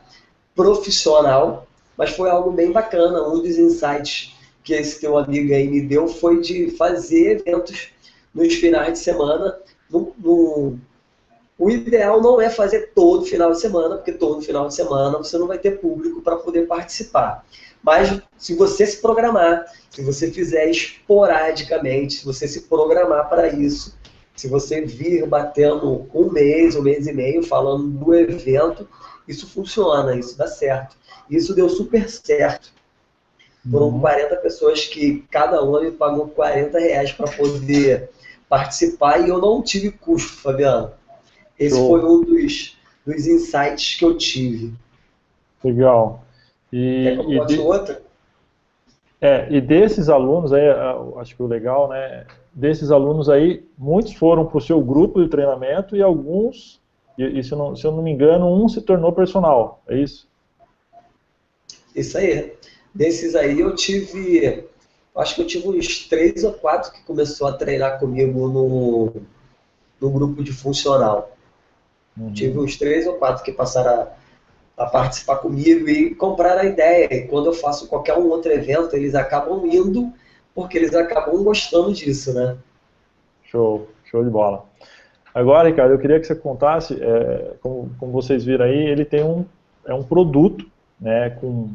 [0.54, 3.26] profissional, mas foi algo bem bacana.
[3.28, 7.90] Um dos insights que esse teu amigo aí me deu foi de fazer eventos
[8.34, 9.58] nos finais de semana
[9.90, 10.78] no, no,
[11.58, 15.36] o ideal não é fazer todo final de semana, porque todo final de semana você
[15.38, 17.44] não vai ter público para poder participar.
[17.82, 23.96] Mas se você se programar, se você fizer esporadicamente, se você se programar para isso,
[24.36, 28.88] se você vir batendo um mês, um mês e meio falando do evento,
[29.26, 30.96] isso funciona, isso dá certo.
[31.28, 32.72] Isso deu super certo.
[33.70, 34.40] Foram 40 uhum.
[34.40, 38.10] pessoas que cada uma me pagou 40 reais para poder
[38.48, 40.92] participar e eu não tive custo, Fabiano.
[41.58, 41.88] Esse Show.
[41.88, 44.72] foi um dos, dos insights que eu tive.
[45.62, 46.24] Legal.
[46.72, 47.58] E, Quer que eu de...
[47.58, 48.02] outra?
[49.20, 50.62] É, e desses alunos aí,
[51.16, 52.24] acho que o legal, né?
[52.52, 56.80] Desses alunos aí, muitos foram para o seu grupo de treinamento e alguns,
[57.16, 60.28] e, se, eu não, se eu não me engano, um se tornou personal, é isso?
[61.94, 62.52] Isso aí.
[62.94, 64.64] Desses aí eu tive,
[65.16, 69.12] acho que eu tive uns três ou quatro que começou a treinar comigo no,
[70.00, 71.36] no grupo de funcional.
[72.16, 72.32] Uhum.
[72.32, 74.08] Tive uns três ou quatro que passaram a,
[74.78, 77.12] a, participar comigo e compraram a ideia.
[77.12, 80.12] E quando eu faço qualquer um outro evento, eles acabam indo
[80.54, 82.56] porque eles acabam gostando disso, né?
[83.44, 84.64] Show, show de bola.
[85.34, 89.22] Agora, Ricardo, eu queria que você contasse, é, como, como, vocês viram aí, ele tem
[89.22, 89.44] um,
[89.86, 90.66] é um produto,
[91.00, 91.68] né, com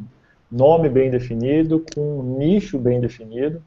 [0.50, 3.62] nome bem definido, com nicho bem definido.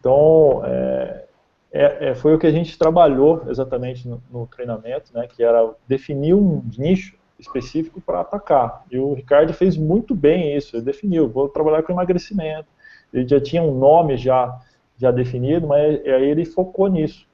[0.00, 1.24] Então, é,
[1.72, 5.70] é, é, foi o que a gente trabalhou exatamente no, no, treinamento, né, que era
[5.86, 8.84] definir um nicho específico para atacar.
[8.90, 12.68] E o Ricardo fez muito bem isso, ele definiu, vou trabalhar com emagrecimento.
[13.12, 14.60] Ele já tinha um nome já,
[14.96, 17.26] já definido, mas aí ele focou nisso.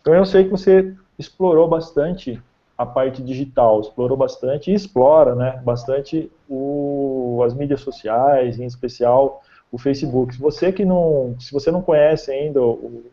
[0.00, 2.42] Então eu sei que você explorou bastante
[2.76, 9.42] a parte digital, explorou bastante e explora né, bastante o, as mídias sociais, em especial
[9.70, 10.34] o Facebook.
[10.34, 13.04] Se você que não, se você não conhece ainda o,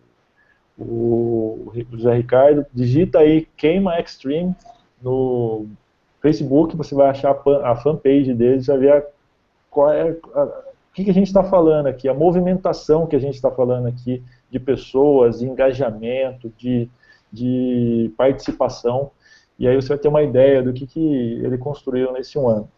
[0.77, 4.55] o José Ricardo, digita aí Queima Extreme
[5.01, 5.67] no
[6.21, 9.03] Facebook, você vai achar a fanpage deles, vai ver a,
[9.69, 13.19] qual é a, o que, que a gente está falando aqui, a movimentação que a
[13.19, 16.89] gente está falando aqui de pessoas, de engajamento, de,
[17.31, 19.09] de participação,
[19.57, 20.99] e aí você vai ter uma ideia do que, que
[21.43, 22.69] ele construiu nesse um ano.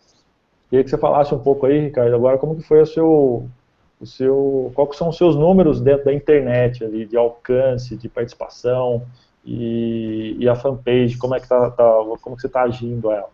[0.69, 3.49] Queria que você falasse um pouco aí, Ricardo, agora como que foi o seu,
[3.99, 9.03] o seu, quais são os seus números dentro da internet ali, de alcance, de participação
[9.45, 11.84] e, e a fanpage, como é que tá, tá
[12.21, 13.29] como que você está agindo ela?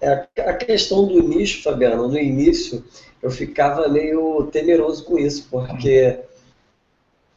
[0.00, 2.84] É, a questão do nicho, Fabiano, no início
[3.22, 6.20] eu ficava meio temeroso com isso, porque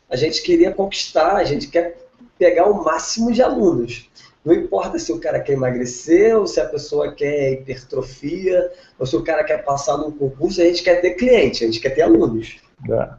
[0.09, 1.97] a gente queria conquistar, a gente quer
[2.37, 4.09] pegar o máximo de alunos.
[4.43, 9.15] Não importa se o cara quer emagrecer, ou se a pessoa quer hipertrofia, ou se
[9.15, 12.01] o cara quer passar num concurso, a gente quer ter cliente, a gente quer ter
[12.01, 12.57] alunos.
[12.89, 13.09] É.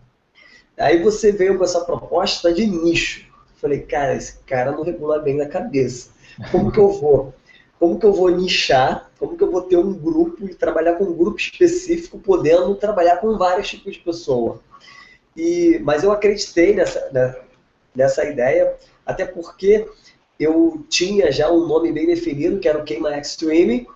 [0.79, 3.29] Aí você veio com essa proposta de nicho.
[3.61, 6.11] Falei, cara, esse cara não regula bem na cabeça.
[6.51, 7.35] Como que eu vou?
[7.79, 9.11] Como que eu vou nichar?
[9.18, 13.16] Como que eu vou ter um grupo e trabalhar com um grupo específico, podendo trabalhar
[13.18, 14.61] com vários tipos de pessoa?
[15.37, 17.37] E, mas eu acreditei nessa, né,
[17.94, 19.87] nessa ideia, até porque
[20.38, 23.87] eu tinha já um nome bem definido, que era o Queima Extreme,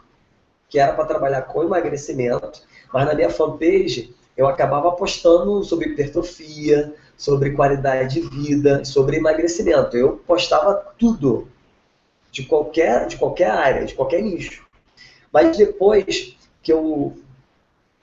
[0.68, 6.94] que era para trabalhar com emagrecimento, mas na minha fanpage eu acabava postando sobre hipertrofia,
[7.16, 9.96] sobre qualidade de vida, sobre emagrecimento.
[9.96, 11.48] Eu postava tudo,
[12.30, 14.64] de qualquer, de qualquer área, de qualquer nicho.
[15.32, 17.16] Mas depois que eu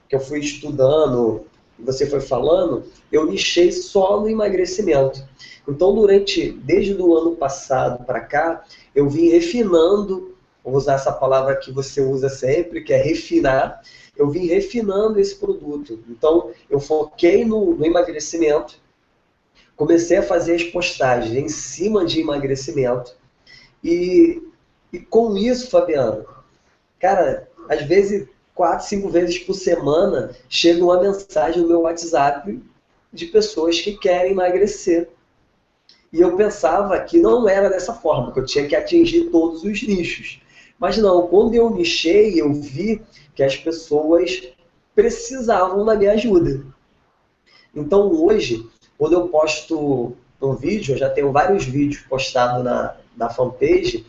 [0.08, 1.46] que eu fui estudando,
[1.78, 5.26] você foi falando, eu nichei só no emagrecimento.
[5.66, 8.62] Então, durante, desde o ano passado para cá,
[8.94, 13.80] eu vim refinando, vou usar essa palavra que você usa sempre, que é refinar,
[14.14, 15.98] eu vim refinando esse produto.
[16.10, 18.81] Então, eu foquei no, no emagrecimento,
[19.82, 23.16] comecei a fazer as postagens em cima de emagrecimento,
[23.82, 24.40] e,
[24.92, 26.24] e com isso, Fabiano,
[27.00, 32.62] cara, às vezes, quatro, cinco vezes por semana, chega uma mensagem no meu WhatsApp
[33.12, 35.08] de pessoas que querem emagrecer.
[36.12, 39.82] E eu pensava que não era dessa forma, que eu tinha que atingir todos os
[39.82, 40.40] nichos.
[40.78, 43.02] Mas não, quando eu nichei, eu vi
[43.34, 44.48] que as pessoas
[44.94, 46.64] precisavam da minha ajuda.
[47.74, 48.64] Então hoje,
[49.02, 54.06] quando eu posto um vídeo, eu já tenho vários vídeos postados na, na fanpage,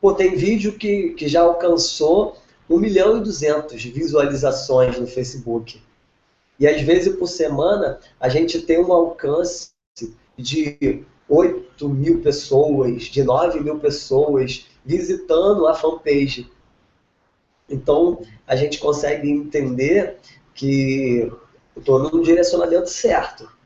[0.00, 2.36] pô, tem vídeo que, que já alcançou
[2.70, 5.82] 1 milhão e 200 visualizações no Facebook.
[6.56, 9.70] E às vezes por semana a gente tem um alcance
[10.36, 16.48] de 8 mil pessoas, de 9 mil pessoas visitando a fanpage.
[17.68, 20.16] Então a gente consegue entender
[20.54, 21.28] que
[21.76, 23.57] estou no direcionamento certo.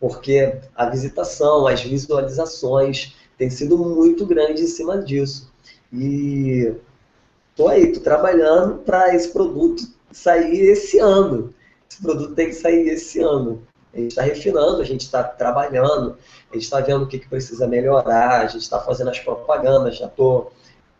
[0.00, 5.52] Porque a visitação, as visualizações têm sido muito grande em cima disso.
[5.92, 6.74] E
[7.54, 11.54] tô aí, tô trabalhando para esse produto sair esse ano.
[11.88, 13.62] Esse produto tem que sair esse ano.
[13.92, 16.16] A gente está refinando, a gente está trabalhando,
[16.50, 19.98] a gente está vendo o que, que precisa melhorar, a gente está fazendo as propagandas,
[19.98, 20.52] já estou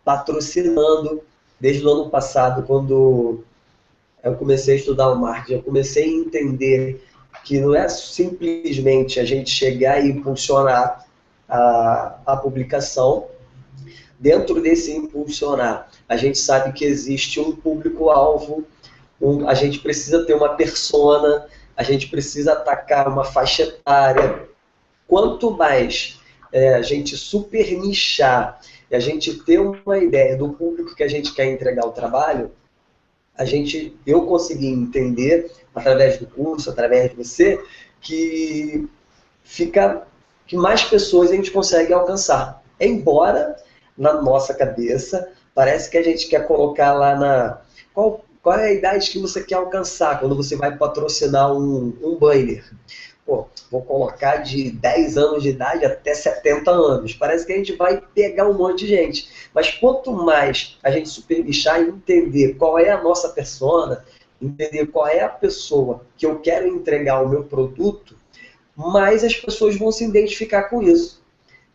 [0.05, 1.23] patrocinando.
[1.59, 3.45] Desde o ano passado, quando
[4.25, 7.07] eu comecei a estudar o marketing, eu comecei a entender
[7.45, 11.07] que não é simplesmente a gente chegar e impulsionar
[11.49, 13.27] a, a publicação.
[14.19, 18.65] Dentro desse impulsionar, a gente sabe que existe um público-alvo,
[19.21, 24.49] um, a gente precisa ter uma persona, a gente precisa atacar uma faixa etária.
[25.07, 26.21] Quanto mais
[26.53, 31.09] é, a gente super nichar e a gente ter uma ideia do público que a
[31.09, 32.53] gente quer entregar o trabalho,
[33.37, 37.63] a gente, eu consegui entender através do curso, através de você,
[38.01, 38.89] que
[39.43, 40.07] fica
[40.47, 42.63] que mais pessoas a gente consegue alcançar.
[42.79, 43.57] Embora
[43.97, 47.61] na nossa cabeça parece que a gente quer colocar lá na
[47.93, 52.17] qual qual é a idade que você quer alcançar quando você vai patrocinar um, um
[52.17, 52.65] banner?
[53.31, 57.15] Pô, vou colocar de 10 anos de idade até 70 anos.
[57.15, 59.29] Parece que a gente vai pegar um monte de gente.
[59.55, 64.05] Mas quanto mais a gente supernichar e entender qual é a nossa persona,
[64.43, 68.17] entender qual é a pessoa que eu quero entregar o meu produto,
[68.75, 71.23] mais as pessoas vão se identificar com isso.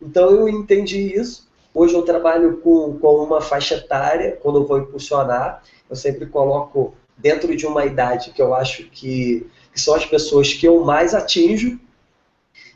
[0.02, 1.48] Então eu entendi isso.
[1.74, 6.94] Hoje eu trabalho com, com uma faixa etária, quando eu vou impulsionar, eu sempre coloco
[7.18, 11.14] dentro de uma idade que eu acho que, que são as pessoas que eu mais
[11.14, 11.78] atinjo.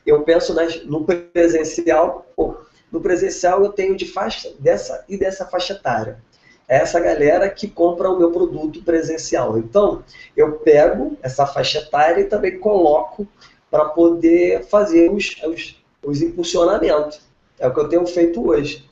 [0.06, 2.58] Eu penso nas, no presencial, pô,
[2.92, 6.22] no presencial eu tenho de faixa dessa e dessa faixa etária.
[6.68, 9.58] É essa galera que compra o meu produto presencial.
[9.58, 10.04] Então,
[10.36, 13.26] eu pego essa faixa etária e também coloco
[13.72, 17.22] para poder fazer os, os, os impulsionamentos.
[17.58, 18.88] É o que eu tenho feito hoje.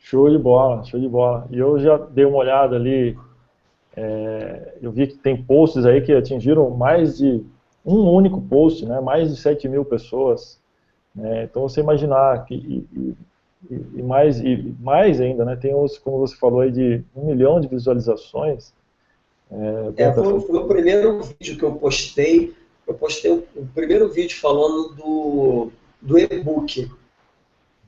[0.00, 1.46] Show de bola, show de bola.
[1.50, 3.16] E eu já dei uma olhada ali,
[4.00, 7.44] é, eu vi que tem posts aí que atingiram mais de
[7.84, 10.58] um único post, né, mais de 7 mil pessoas.
[11.14, 12.86] Né, então você imaginar que e,
[13.70, 17.26] e, e, mais e mais ainda, né, tem os, como você falou aí, de um
[17.26, 18.72] milhão de visualizações.
[19.50, 22.54] É, é foi, foi, o primeiro vídeo que eu postei.
[22.86, 25.70] Eu postei o, o primeiro vídeo falando do,
[26.00, 26.88] do e-book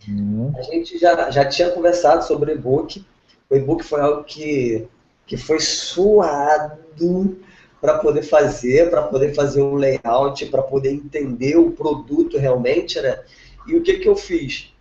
[0.08, 0.52] Uhum.
[0.56, 3.04] A gente já, já tinha conversado sobre o e-book.
[3.48, 4.86] O e-book foi algo que,
[5.26, 7.36] que foi suado
[7.80, 13.24] para poder fazer, para poder fazer um layout, para poder entender o produto realmente, né?
[13.66, 14.72] E o que, que eu fiz?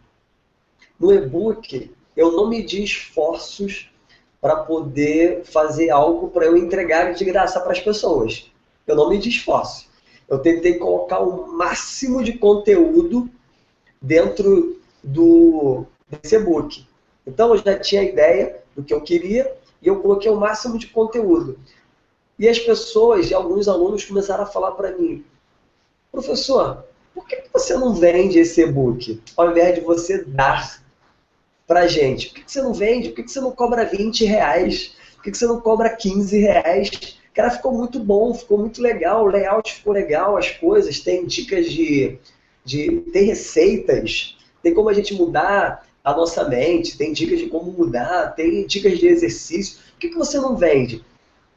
[0.99, 3.91] No e-book, eu não medi esforços
[4.39, 8.51] para poder fazer algo para eu entregar de graça para as pessoas.
[8.85, 9.89] Eu não medi esforço.
[10.27, 13.29] Eu tentei colocar o máximo de conteúdo
[14.01, 15.85] dentro do,
[16.31, 16.85] e-book.
[17.25, 19.51] Então eu já tinha a ideia do que eu queria
[19.81, 21.59] e eu coloquei o máximo de conteúdo.
[22.37, 25.23] E as pessoas e alguns alunos começaram a falar para mim,
[26.11, 30.81] professor, por que você não vende esse e-book ao invés de você dar
[31.67, 32.29] para gente?
[32.29, 33.09] Por que você não vende?
[33.09, 34.95] Por que você não cobra 20 reais?
[35.15, 37.17] Por que você não cobra 15 reais?
[37.33, 41.71] Cara, ficou muito bom, ficou muito legal, o layout ficou legal, as coisas, tem dicas
[41.71, 42.17] de,
[42.65, 47.71] de tem receitas, tem como a gente mudar a nossa mente, tem dicas de como
[47.71, 49.79] mudar, tem dicas de exercício.
[49.91, 51.05] Por que, que você não vende?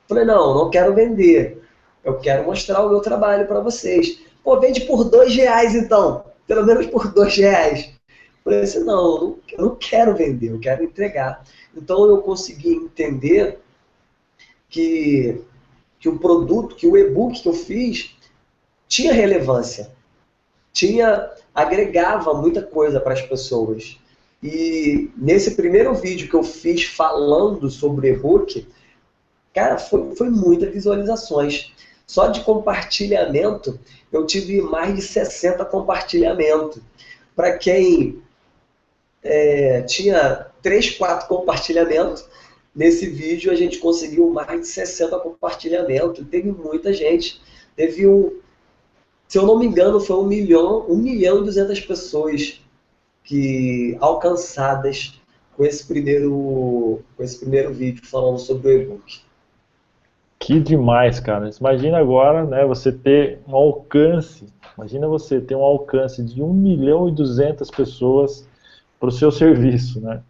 [0.07, 1.63] Falei, não, não quero vender.
[2.05, 4.21] Eu quero mostrar o meu trabalho para vocês.
[4.43, 6.25] Pô, vende por dois reais então.
[6.47, 7.91] Pelo menos por dois reais.
[8.45, 11.43] Falei assim, não, eu não quero vender, eu quero entregar.
[11.75, 13.59] Então eu consegui entender
[14.69, 15.43] que,
[15.99, 18.15] que o produto, que o e-book que eu fiz
[18.87, 19.91] tinha relevância.
[20.73, 23.99] Tinha, agregava muita coisa para as pessoas.
[24.45, 28.69] E nesse primeiro vídeo que eu fiz falando sobre e-book,
[29.55, 31.73] cara, foi, foi muitas visualizações.
[32.07, 33.81] Só de compartilhamento,
[34.13, 36.83] eu tive mais de 60 compartilhamentos.
[37.35, 38.23] Para quem
[39.23, 42.29] é, tinha 3, 4 compartilhamentos,
[42.77, 46.23] nesse vídeo a gente conseguiu mais de 60 compartilhamentos.
[46.31, 47.41] Teve muita gente.
[47.75, 48.39] Teve um,
[49.27, 52.61] se eu não me engano, foi um milhão, um milhão e duzentas pessoas
[53.25, 55.21] que alcançadas
[55.57, 59.23] com esse primeiro, com esse primeiro vídeo falando sobre o e-book.
[60.39, 61.49] Que demais, cara.
[61.59, 64.47] Imagina agora, né, você ter um alcance,
[64.77, 68.47] imagina você ter um alcance de 1 milhão e 200 pessoas
[69.01, 70.23] para o seu serviço, né?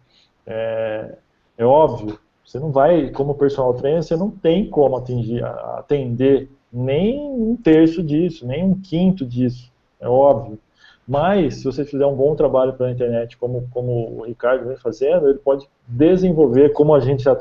[0.45, 1.17] É,
[1.57, 7.19] é, óbvio, você não vai, como personal trainer, você não tem como atingir, atender nem
[7.19, 10.59] um terço disso, nem um quinto disso, é óbvio.
[11.07, 15.29] Mas, se você fizer um bom trabalho pela internet, como, como o Ricardo vem fazendo,
[15.29, 17.39] ele pode desenvolver, como a gente já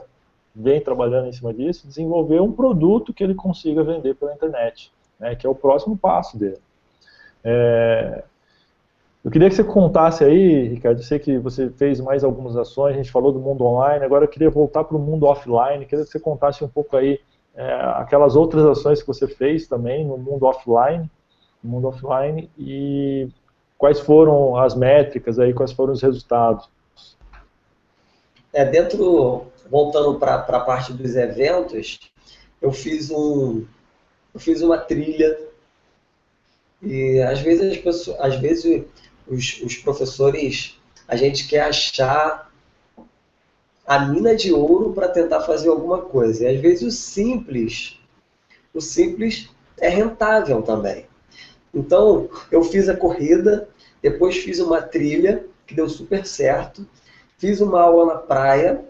[0.54, 5.34] vem trabalhando em cima disso, desenvolver um produto que ele consiga vender pela internet, né,
[5.34, 6.58] que é o próximo passo dele.
[7.42, 8.22] É,
[9.24, 12.92] eu queria que você contasse aí, Ricardo, eu sei que você fez mais algumas ações,
[12.92, 16.04] a gente falou do mundo online, agora eu queria voltar para o mundo offline, queria
[16.04, 17.18] que você contasse um pouco aí
[17.54, 21.10] é, aquelas outras ações que você fez também no mundo offline,
[21.62, 23.28] no mundo offline, e
[23.78, 26.68] quais foram as métricas aí, quais foram os resultados.
[28.52, 31.98] É, dentro voltando para a parte dos eventos,
[32.60, 33.64] eu fiz um,
[34.32, 35.38] eu fiz uma trilha
[36.82, 38.84] e às vezes as pessoas, às vezes
[39.26, 42.52] os, os professores, a gente quer achar
[43.86, 46.44] a mina de ouro para tentar fazer alguma coisa.
[46.44, 47.98] E às vezes o simples,
[48.72, 51.06] o simples é rentável também.
[51.74, 53.68] Então, eu fiz a corrida,
[54.02, 56.86] depois fiz uma trilha que deu super certo,
[57.38, 58.84] fiz uma aula na praia,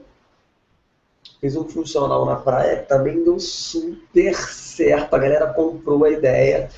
[1.45, 5.13] Fiz um funcional na praia que também deu super certo.
[5.13, 6.71] A galera comprou a ideia.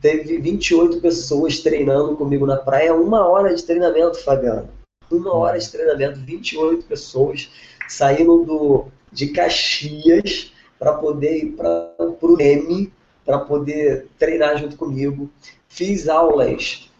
[0.00, 2.94] Teve 28 pessoas treinando comigo na praia.
[2.94, 4.70] Uma hora de treinamento, Fabiano.
[5.10, 7.50] Uma hora de treinamento, 28 pessoas
[7.86, 12.90] saindo do, de Caxias para poder ir para o M,
[13.24, 15.30] para poder treinar junto comigo.
[15.68, 16.90] Fiz aulas.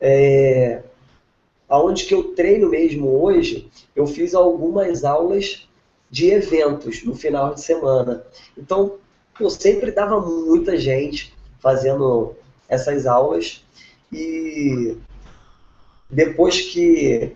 [0.00, 0.82] É,
[1.68, 5.68] aonde que eu treino mesmo hoje, eu fiz algumas aulas
[6.10, 8.24] de eventos no final de semana.
[8.56, 8.98] Então,
[9.40, 12.34] eu sempre dava muita gente fazendo
[12.68, 13.64] essas aulas
[14.12, 14.96] e
[16.08, 17.34] depois que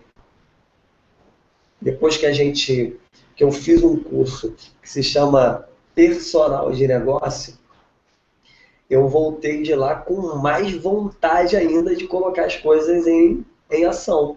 [1.80, 2.96] depois que a gente
[3.34, 7.57] que eu fiz um curso que se chama personal de negócio,
[8.88, 14.36] eu voltei de lá com mais vontade ainda de colocar as coisas em, em ação.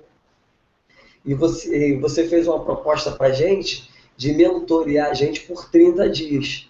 [1.24, 6.70] E você, você fez uma proposta para gente de mentorear a gente por 30 dias.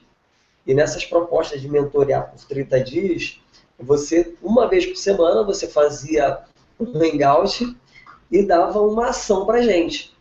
[0.65, 3.41] E nessas propostas de mentorear por 30 dias,
[3.79, 6.39] você, uma vez por semana, você fazia
[6.79, 7.75] um hangout
[8.29, 10.15] e dava uma ação para gente.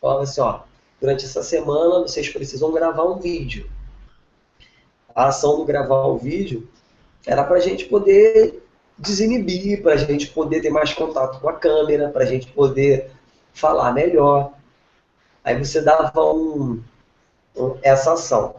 [0.00, 0.60] Falava assim, ó,
[1.00, 3.70] durante essa semana vocês precisam gravar um vídeo.
[5.14, 6.68] A ação do gravar o vídeo
[7.26, 8.62] era para a gente poder
[8.96, 13.10] desinibir, para a gente poder ter mais contato com a câmera, para a gente poder
[13.52, 14.52] falar melhor.
[15.42, 16.82] Aí você dava um,
[17.56, 18.56] um, essa ação.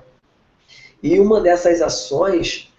[1.01, 2.71] E uma dessas ações,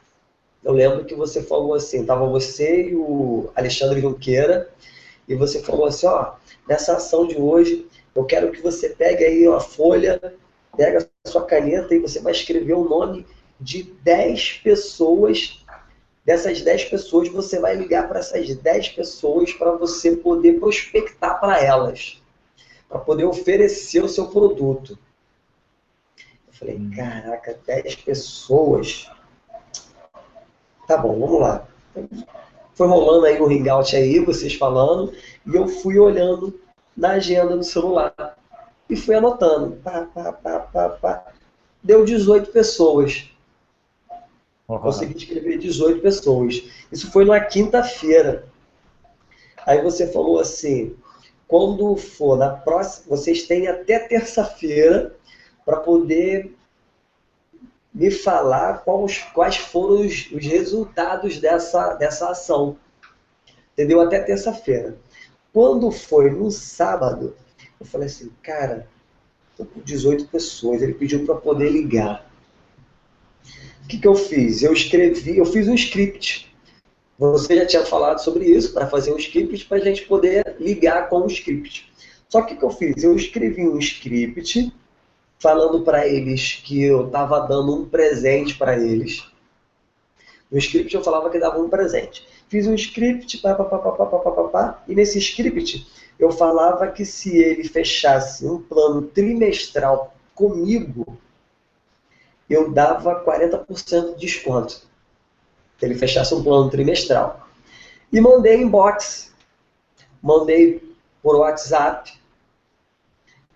[0.64, 4.68] eu lembro que você falou assim, estava você e o Alexandre Junqueira,
[5.28, 6.34] e você falou assim, ó,
[6.68, 10.20] nessa ação de hoje, eu quero que você pegue aí uma folha,
[10.76, 13.26] pega a sua caneta e você vai escrever o nome
[13.61, 15.64] de 10 pessoas.
[16.26, 21.62] Dessas 10 pessoas, você vai ligar para essas 10 pessoas para você poder prospectar para
[21.62, 22.20] elas
[22.88, 24.98] para poder oferecer o seu produto.
[26.46, 29.10] Eu falei, caraca, 10 pessoas.
[30.86, 31.66] Tá bom, vamos lá.
[32.74, 35.12] Foi rolando aí o hangout aí, vocês falando,
[35.46, 36.58] e eu fui olhando
[36.96, 38.14] na agenda do celular.
[38.88, 39.76] E fui anotando.
[39.82, 41.26] Pá, pá, pá, pá, pá.
[41.82, 43.28] Deu 18 pessoas.
[44.68, 44.78] Uhum.
[44.78, 46.62] Consegui escrever 18 pessoas.
[46.90, 48.46] Isso foi na quinta-feira.
[49.64, 50.96] Aí você falou assim,
[51.48, 55.14] quando for na próxima, vocês têm até terça-feira
[55.64, 56.54] para poder
[57.92, 62.76] me falar quais, quais foram os, os resultados dessa, dessa ação.
[63.72, 64.00] Entendeu?
[64.00, 64.98] Até terça-feira.
[65.52, 67.34] Quando foi no sábado,
[67.80, 68.86] eu falei assim, cara,
[69.56, 72.25] tô com 18 pessoas, ele pediu para poder ligar.
[73.87, 74.64] O que, que eu fiz?
[74.64, 76.53] Eu escrevi, eu fiz um script.
[77.16, 81.09] Você já tinha falado sobre isso, para fazer um script para a gente poder ligar
[81.09, 81.89] com o script.
[82.28, 83.05] Só que o que eu fiz?
[83.05, 84.74] Eu escrevi um script
[85.39, 89.24] falando para eles que eu estava dando um presente para eles.
[90.51, 92.26] No script eu falava que dava um presente.
[92.49, 95.87] Fiz um script, pá, pá, pá, pá, pá, pá, pá, pá, e nesse script
[96.18, 101.16] eu falava que se ele fechasse um plano trimestral comigo,
[102.49, 104.74] eu dava 40% de desconto.
[105.78, 107.49] Se ele fechasse um plano trimestral.
[108.12, 109.32] E mandei inbox.
[110.22, 110.82] Mandei
[111.22, 112.12] por WhatsApp,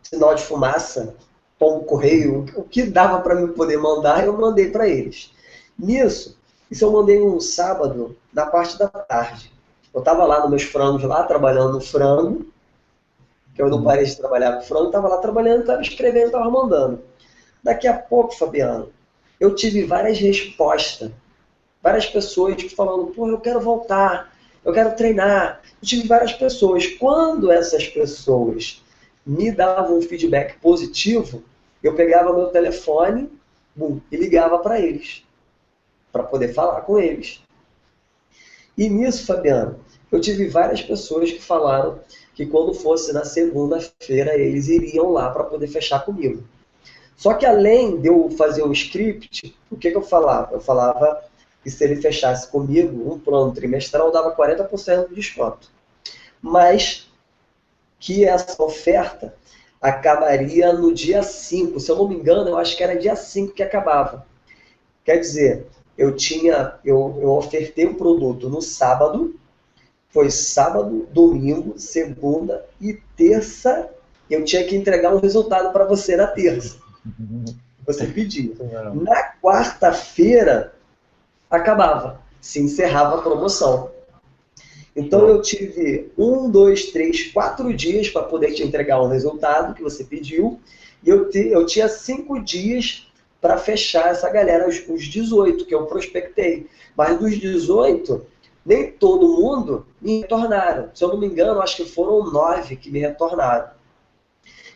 [0.02, 1.14] sinal de fumaça,
[1.56, 5.30] pão correio, o que dava para mim poder mandar, eu mandei para eles.
[5.78, 6.36] Nisso,
[6.70, 9.52] isso eu mandei um sábado, na parte da tarde.
[9.94, 12.46] Eu estava lá nos meus frangos, lá trabalhando no frango,
[13.54, 17.02] que eu não parei de trabalhar com frango, estava lá trabalhando, estava escrevendo, estava mandando.
[17.62, 18.90] Daqui a pouco, Fabiano,
[19.38, 21.10] eu tive várias respostas,
[21.82, 24.32] várias pessoas falando, pô, eu quero voltar,
[24.64, 25.60] eu quero treinar.
[25.80, 26.86] Eu tive várias pessoas.
[26.86, 28.82] Quando essas pessoas
[29.26, 31.42] me davam um feedback positivo,
[31.82, 33.30] eu pegava meu telefone
[33.74, 35.24] bum, e ligava para eles,
[36.12, 37.40] para poder falar com eles.
[38.76, 39.80] E nisso, Fabiano,
[40.10, 42.00] eu tive várias pessoas que falaram
[42.34, 46.42] que quando fosse na segunda-feira eles iriam lá para poder fechar comigo.
[47.20, 50.54] Só que além de eu fazer um script, o que, que eu falava?
[50.54, 51.22] Eu falava
[51.62, 55.68] que se ele fechasse comigo um plano trimestral, dava 40% de desconto.
[56.40, 57.10] Mas
[57.98, 59.34] que essa oferta
[59.82, 61.78] acabaria no dia 5.
[61.78, 64.26] Se eu não me engano, eu acho que era dia 5 que acabava.
[65.04, 65.66] Quer dizer,
[65.98, 69.38] eu tinha, eu, eu ofertei o um produto no sábado,
[70.08, 73.90] foi sábado, domingo, segunda e terça,
[74.30, 76.79] eu tinha que entregar um resultado para você na terça.
[77.86, 78.56] Você pediu.
[78.94, 80.74] Na quarta-feira,
[81.50, 83.90] acabava, se encerrava a promoção.
[84.94, 89.82] Então eu tive um, dois, três, quatro dias para poder te entregar o resultado que
[89.82, 90.60] você pediu.
[91.02, 95.74] E eu, te, eu tinha cinco dias para fechar essa galera, os, os 18 que
[95.74, 96.66] eu prospectei.
[96.96, 98.26] Mas dos 18,
[98.64, 100.90] nem todo mundo me retornaram.
[100.92, 103.70] Se eu não me engano, acho que foram nove que me retornaram.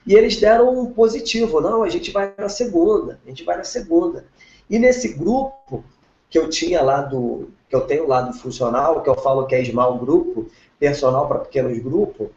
[0.06, 1.60] E eles deram um positivo.
[1.60, 4.24] Não, a gente vai na segunda, a gente vai na segunda.
[4.68, 5.84] E nesse grupo
[6.28, 9.54] que eu tinha lá do, que eu tenho lá do funcional, que eu falo que
[9.54, 12.28] é small grupo, personal para pequenos grupos,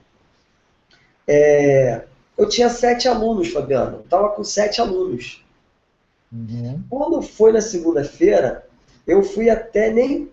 [1.28, 2.04] é,
[2.38, 4.02] eu tinha sete alunos, Fabiano.
[4.02, 5.44] Estava com sete alunos.
[6.32, 6.82] Uhum.
[6.90, 8.66] Quando foi na segunda-feira,
[9.06, 10.32] eu fui até nem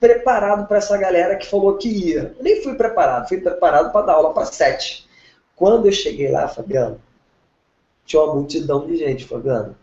[0.00, 2.34] preparado para essa galera que falou que ia.
[2.36, 5.07] Eu nem fui preparado, fui preparado para dar aula para sete.
[5.58, 7.00] Quando eu cheguei lá, Fabiano,
[8.06, 9.76] tinha uma multidão de gente, Fabiano.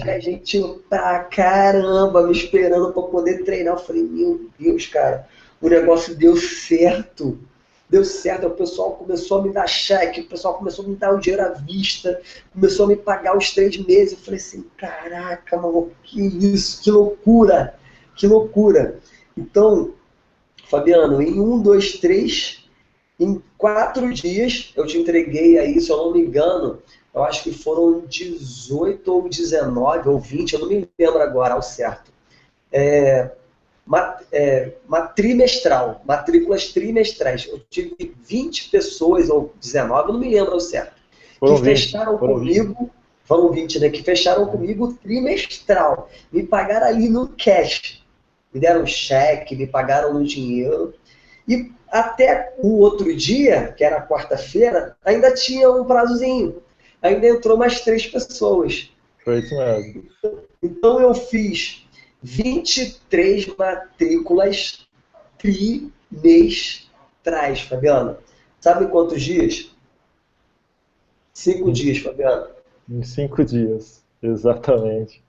[0.00, 3.74] Tinha gente pra caramba me esperando para poder treinar.
[3.74, 5.28] Eu falei, meu Deus, cara,
[5.60, 7.38] o negócio deu certo.
[7.88, 11.14] Deu certo, o pessoal começou a me dar cheque, o pessoal começou a me dar
[11.14, 12.20] o dinheiro à vista,
[12.52, 14.12] começou a me pagar os três meses.
[14.12, 17.78] Eu falei assim, caraca, mano, que isso, que loucura,
[18.16, 18.98] que loucura.
[19.36, 19.92] Então,
[20.64, 22.65] Fabiano, em um, dois, três,
[23.18, 26.82] em quatro dias eu te entreguei aí, se eu não me engano,
[27.14, 31.62] eu acho que foram 18 ou 19 ou 20, eu não me lembro agora ao
[31.62, 32.12] certo.
[32.70, 33.30] É,
[33.86, 34.72] mat, é,
[35.14, 37.46] trimestral, matrículas trimestrais.
[37.46, 41.00] Eu tive 20 pessoas, ou 19, eu não me lembro ao certo,
[41.38, 42.90] foram que 20, fecharam comigo, 20.
[43.24, 43.88] foram 20, né?
[43.88, 46.10] Que fecharam comigo trimestral.
[46.30, 48.04] Me pagaram ali no cash.
[48.52, 50.92] Me deram cheque, me pagaram no dinheiro.
[51.48, 56.62] E até o outro dia, que era quarta-feira, ainda tinha um prazozinho
[57.06, 58.92] ainda entrou mais três pessoas.
[59.24, 60.04] Foi isso mesmo.
[60.62, 61.86] Então eu fiz
[62.22, 64.86] 23 matrículas
[65.38, 66.90] trimestrais,
[67.62, 68.18] Fabiano.
[68.60, 69.70] Sabe quantos dias?
[71.32, 72.48] Cinco dias, Fabiano.
[72.88, 75.22] Em cinco dias, exatamente.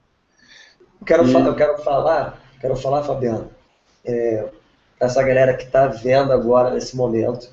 [1.06, 1.32] Quero, e...
[1.32, 3.52] falar, eu quero falar, quero falar, Fabiano,
[4.06, 4.50] é,
[5.00, 7.50] essa galera que está vendo agora nesse momento,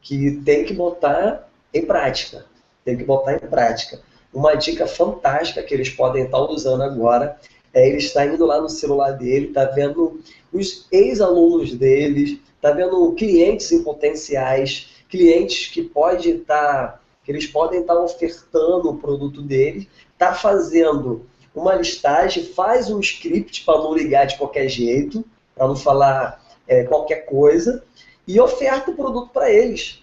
[0.00, 2.44] que tem que botar em prática
[2.84, 4.00] tem que botar em prática.
[4.32, 7.38] Uma dica fantástica que eles podem estar usando agora
[7.72, 10.20] é ele estar indo lá no celular dele, tá vendo
[10.52, 17.80] os ex-alunos deles, tá vendo clientes em potenciais, clientes que pode estar, que eles podem
[17.80, 19.86] estar ofertando o produto deles,
[20.18, 25.24] tá fazendo uma listagem, faz um script para não ligar de qualquer jeito,
[25.54, 27.82] para não falar é, qualquer coisa,
[28.26, 30.02] e oferta o produto para eles.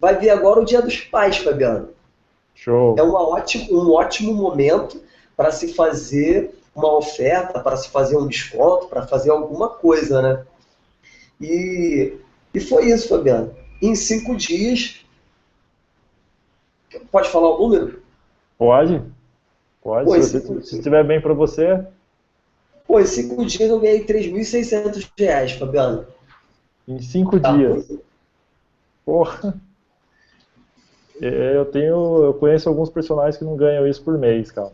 [0.00, 1.90] Vai vir agora o Dia dos Pais, Fabiano.
[2.54, 2.96] Show.
[2.98, 5.00] É uma ótimo, um ótimo momento
[5.36, 10.44] para se fazer uma oferta, para se fazer um desconto, para fazer alguma coisa, né?
[11.40, 12.14] E,
[12.52, 13.54] e foi isso, Fabiano.
[13.80, 15.04] Em cinco dias.
[17.10, 18.02] Pode falar o número?
[18.58, 19.02] Pode.
[19.82, 20.06] Pode.
[20.06, 21.86] Pô, se, se estiver bem para você.
[22.86, 26.06] Pô, em cinco dias eu ganhei 3.600 reais, Fabiano.
[26.86, 27.52] Em cinco tá.
[27.56, 27.90] dias.
[29.04, 29.60] Porra.
[31.20, 34.72] É, eu tenho, eu conheço alguns personagens que não ganham isso por mês, cara.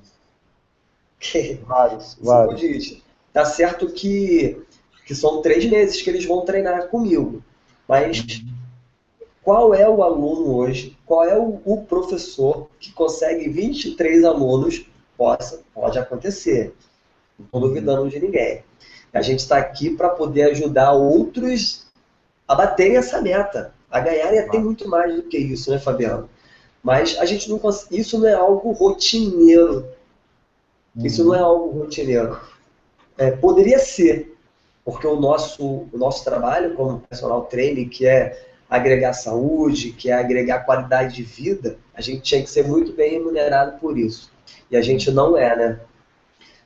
[1.66, 2.60] vários, vários.
[2.60, 3.02] Dias.
[3.32, 4.60] Tá certo que,
[5.06, 7.42] que são três meses que eles vão treinar comigo.
[7.88, 8.48] Mas uhum.
[9.42, 14.84] qual é o aluno hoje, qual é o, o, professor que consegue 23 alunos?
[15.16, 16.74] Possa, pode acontecer.
[17.42, 18.62] Não estou duvidando de ninguém.
[19.12, 21.86] A gente está aqui para poder ajudar outros
[22.46, 26.28] a baterem essa meta, a ganharem até muito mais do que isso, né, Fabiano?
[26.82, 29.86] Mas a gente não consegue, isso não é algo rotineiro.
[30.96, 32.38] Isso não é algo rotineiro.
[33.16, 34.36] É, poderia ser,
[34.84, 40.14] porque o nosso, o nosso trabalho como personal trainer, que é agregar saúde, que é
[40.14, 44.30] agregar qualidade de vida, a gente tinha que ser muito bem remunerado por isso.
[44.70, 45.80] E a gente não é, né?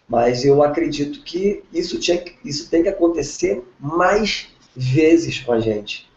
[0.09, 6.09] Mas eu acredito que isso, tinha, isso tem que acontecer mais vezes com a gente.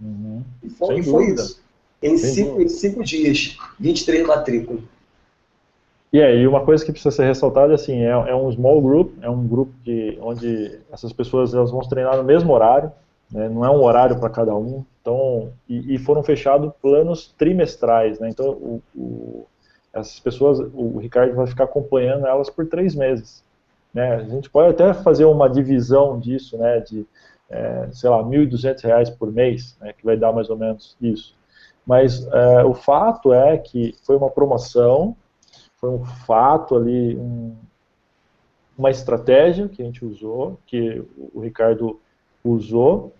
[0.00, 0.42] Uhum.
[0.62, 1.62] E foi, foi isso.
[2.02, 4.82] Em cinco, em cinco dias, 23 matrículas.
[6.12, 9.30] E aí, uma coisa que precisa ser ressaltada, assim, é, é um small group, é
[9.30, 12.92] um grupo que, onde essas pessoas elas vão treinar no mesmo horário,
[13.30, 18.20] né, não é um horário para cada um, então, e, e, foram fechados planos trimestrais,
[18.20, 19.46] né, então o, o,
[19.92, 23.44] essas pessoas, o Ricardo vai ficar acompanhando elas por três meses,
[23.92, 27.06] né, a gente pode até fazer uma divisão disso, né, de,
[27.50, 31.34] é, sei lá, R$ 1.200 por mês, né, que vai dar mais ou menos isso,
[31.86, 35.16] mas é, o fato é que foi uma promoção,
[35.76, 37.54] foi um fato ali, um,
[38.78, 42.00] uma estratégia que a gente usou, que o Ricardo
[42.44, 43.12] usou,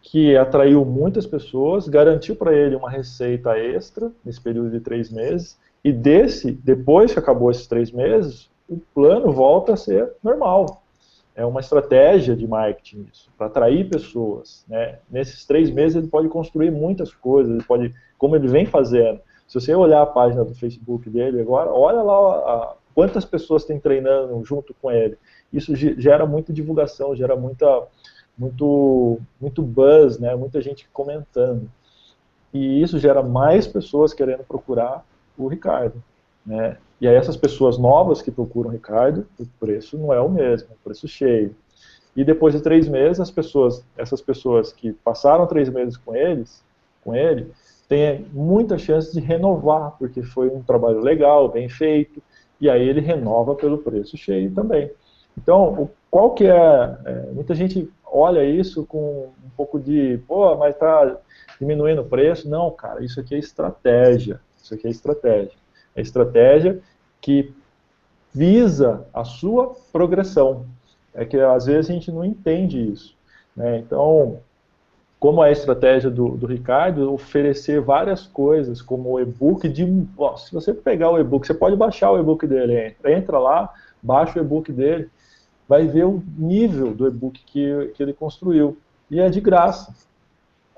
[0.00, 5.58] que atraiu muitas pessoas, garantiu para ele uma receita extra nesse período de três meses,
[5.88, 10.82] e desse, depois que acabou esses três meses, o plano volta a ser normal.
[11.34, 14.66] É uma estratégia de marketing isso, para atrair pessoas.
[14.68, 14.98] Né?
[15.10, 19.58] Nesses três meses ele pode construir muitas coisas, ele pode, como ele vem fazendo, se
[19.58, 24.44] você olhar a página do Facebook dele agora, olha lá a, quantas pessoas tem treinando
[24.44, 25.16] junto com ele.
[25.50, 27.84] Isso gera muita divulgação, gera muita,
[28.36, 30.36] muito, muito buzz, né?
[30.36, 31.66] muita gente comentando.
[32.52, 35.02] E isso gera mais pessoas querendo procurar
[35.38, 36.02] o Ricardo.
[36.44, 36.76] Né?
[37.00, 40.68] E aí essas pessoas novas que procuram o Ricardo, o preço não é o mesmo,
[40.70, 41.54] o preço cheio.
[42.16, 46.62] E depois de três meses, as pessoas, essas pessoas que passaram três meses com eles,
[47.04, 47.52] com ele,
[47.88, 52.20] tem muita chance de renovar, porque foi um trabalho legal, bem feito,
[52.60, 54.90] e aí ele renova pelo preço cheio também.
[55.36, 60.74] Então, qual que é, é muita gente olha isso com um pouco de, pô, mas
[60.74, 61.16] está
[61.60, 62.48] diminuindo o preço.
[62.48, 65.52] Não, cara, isso aqui é estratégia, isso aqui é estratégia.
[65.96, 66.80] É estratégia
[67.20, 67.52] que
[68.34, 70.66] visa a sua progressão.
[71.14, 73.16] É que às vezes a gente não entende isso.
[73.56, 73.78] Né?
[73.78, 74.40] Então,
[75.18, 80.06] como é a estratégia do, do Ricardo, oferecer várias coisas, como o e-book de.
[80.16, 84.38] Ó, se você pegar o e-book, você pode baixar o e-book dele, entra, lá, baixa
[84.38, 85.10] o e-book dele,
[85.66, 88.76] vai ver o nível do e-book que, que ele construiu.
[89.10, 89.92] E é de graça.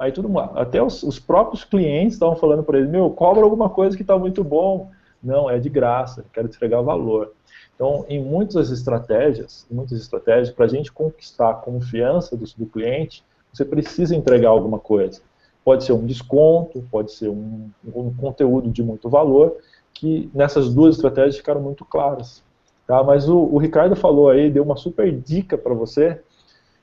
[0.01, 3.95] Aí tudo até os, os próprios clientes estavam falando para ele, meu, cobra alguma coisa
[3.95, 4.91] que está muito bom.
[5.23, 7.35] Não, é de graça, quero te entregar valor.
[7.75, 13.23] Então, em muitas estratégias, muitas estratégias, para a gente conquistar a confiança do, do cliente,
[13.53, 15.21] você precisa entregar alguma coisa.
[15.63, 19.59] Pode ser um desconto, pode ser um, um conteúdo de muito valor,
[19.93, 22.43] que nessas duas estratégias ficaram muito claras.
[22.87, 23.05] Tá?
[23.05, 26.23] Mas o, o Ricardo falou aí, deu uma super dica para você,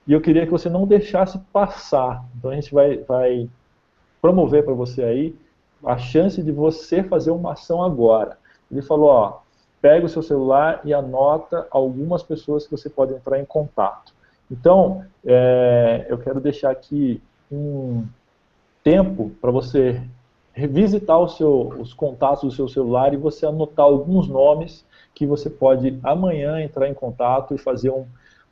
[0.08, 2.24] e eu queria que você não deixasse passar.
[2.38, 3.49] Então a gente vai, vai
[4.22, 5.36] promover para você aí
[5.86, 8.38] a chance de você fazer uma ação agora.
[8.72, 9.39] Ele falou, ó,
[9.82, 14.14] pega o seu celular e anota algumas pessoas que você pode entrar em contato.
[14.49, 18.05] Então, é, eu quero deixar aqui um
[18.84, 20.01] tempo para você
[20.53, 25.99] revisitar seu, os contatos do seu celular e você anotar alguns nomes que você pode
[26.01, 28.05] amanhã entrar em contato e fazer um,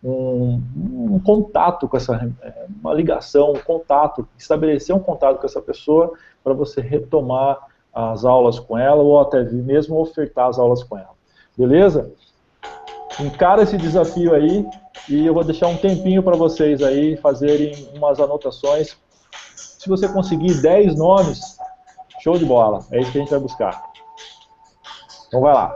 [0.04, 5.62] um, um, contato com essa, é, uma ligação, um contato, estabelecer um contato com essa
[5.62, 7.60] pessoa para você retomar
[7.94, 11.16] as aulas com ela ou até mesmo ofertar as aulas com ela.
[11.58, 12.12] Beleza?
[13.20, 14.66] encara esse desafio aí
[15.08, 18.98] e eu vou deixar um tempinho para vocês aí fazerem umas anotações.
[19.56, 21.58] Se você conseguir 10 nomes,
[22.22, 22.86] show de bola.
[22.92, 23.84] É isso que a gente vai buscar.
[25.28, 25.76] Então vai lá.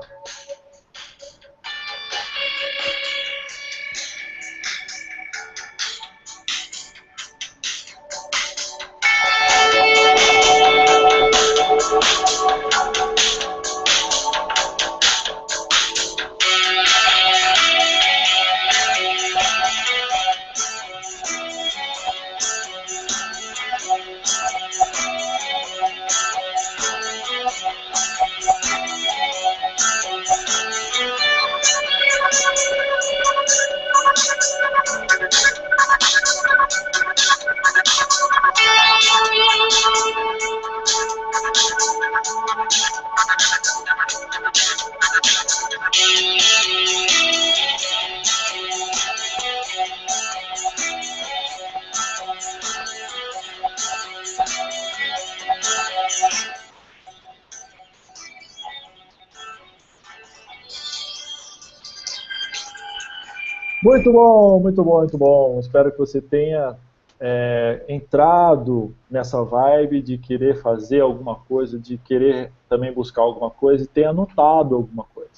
[63.99, 65.59] Muito bom, muito bom, muito bom.
[65.59, 66.77] Espero que você tenha
[67.19, 73.83] é, entrado nessa vibe de querer fazer alguma coisa, de querer também buscar alguma coisa
[73.83, 75.29] e tenha anotado alguma coisa.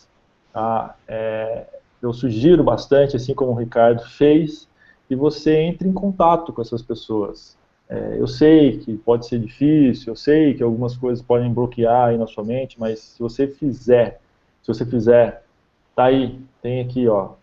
[0.54, 0.96] Tá?
[1.08, 1.66] É,
[2.04, 4.68] eu sugiro bastante, assim como o Ricardo fez,
[5.08, 7.58] que você entre em contato com essas pessoas.
[7.90, 12.18] É, eu sei que pode ser difícil, eu sei que algumas coisas podem bloquear aí
[12.18, 14.22] na sua mente, mas se você fizer,
[14.62, 15.44] se você fizer,
[15.96, 17.41] tá aí, tem aqui, ó,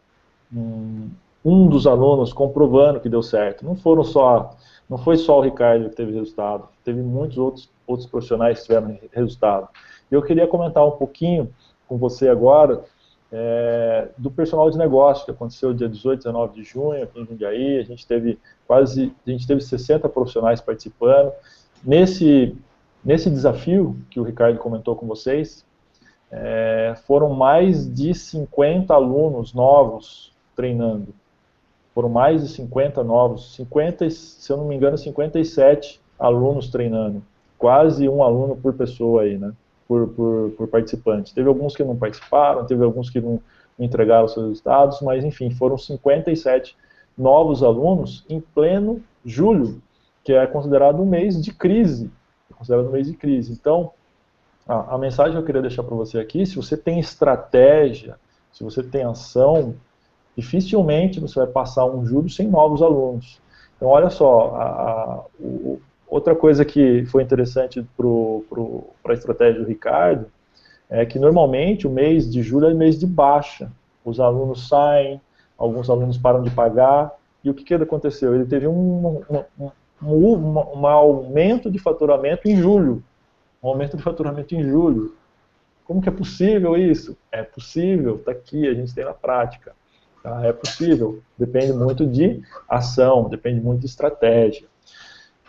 [0.54, 3.64] um, dos alunos comprovando que deu certo.
[3.64, 4.50] Não foram só,
[4.88, 8.98] não foi só o Ricardo que teve resultado, teve muitos outros, outros profissionais que tiveram
[9.12, 9.68] resultado.
[10.10, 11.52] Eu queria comentar um pouquinho
[11.86, 12.84] com você agora
[13.30, 17.78] é, do personal de negócio, que aconteceu dia 18, 19 de junho aqui em Jundiaí,
[17.78, 21.32] a gente teve quase, a gente teve 60 profissionais participando.
[21.84, 22.56] Nesse,
[23.04, 25.64] nesse desafio que o Ricardo comentou com vocês,
[26.30, 31.14] é, foram mais de 50 alunos novos treinando.
[31.94, 37.22] Foram mais de 50 novos, 50, se eu não me engano, 57 alunos treinando.
[37.56, 39.52] Quase um aluno por pessoa aí, né?
[39.86, 41.32] Por, por, por participante.
[41.32, 43.40] Teve alguns que não participaram, teve alguns que não
[43.78, 46.76] entregaram seus resultados, mas enfim, foram 57
[47.16, 49.80] novos alunos em pleno julho,
[50.24, 52.10] que é considerado um mês de crise.
[52.50, 53.52] É considerado um mês de crise.
[53.52, 53.92] Então,
[54.66, 58.16] a, a mensagem que eu queria deixar para você aqui, se você tem estratégia,
[58.52, 59.76] se você tem ação,
[60.38, 63.40] dificilmente você vai passar um julho sem novos alunos.
[63.76, 69.68] Então, olha só, a, a, o, outra coisa que foi interessante para a estratégia do
[69.68, 70.26] Ricardo
[70.88, 73.68] é que normalmente o mês de julho é mês de baixa.
[74.04, 75.20] Os alunos saem,
[75.58, 77.12] alguns alunos param de pagar,
[77.42, 78.32] e o que, que aconteceu?
[78.32, 79.70] Ele teve um, um, um,
[80.02, 83.02] um, um aumento de faturamento em julho.
[83.60, 85.14] Um aumento de faturamento em julho.
[85.84, 87.16] Como que é possível isso?
[87.32, 89.74] É possível, está aqui, a gente tem na prática.
[90.22, 90.44] Tá?
[90.44, 94.66] É possível, depende muito de ação, depende muito de estratégia.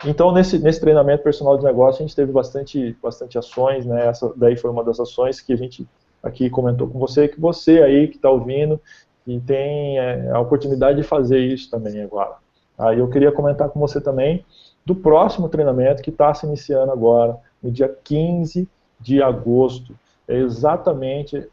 [0.04, 4.06] Então, nesse, nesse treinamento personal de negócio, a gente teve bastante, bastante ações, né?
[4.06, 5.86] Essa daí foi uma das ações que a gente
[6.22, 8.80] aqui comentou com você, que você aí que está ouvindo
[9.26, 12.36] e tem é, a oportunidade de fazer isso também agora.
[12.78, 14.44] Aí eu queria comentar com você também
[14.84, 18.66] do próximo treinamento que está se iniciando agora, no dia 15
[18.98, 19.94] de agosto.
[20.26, 21.46] É exatamente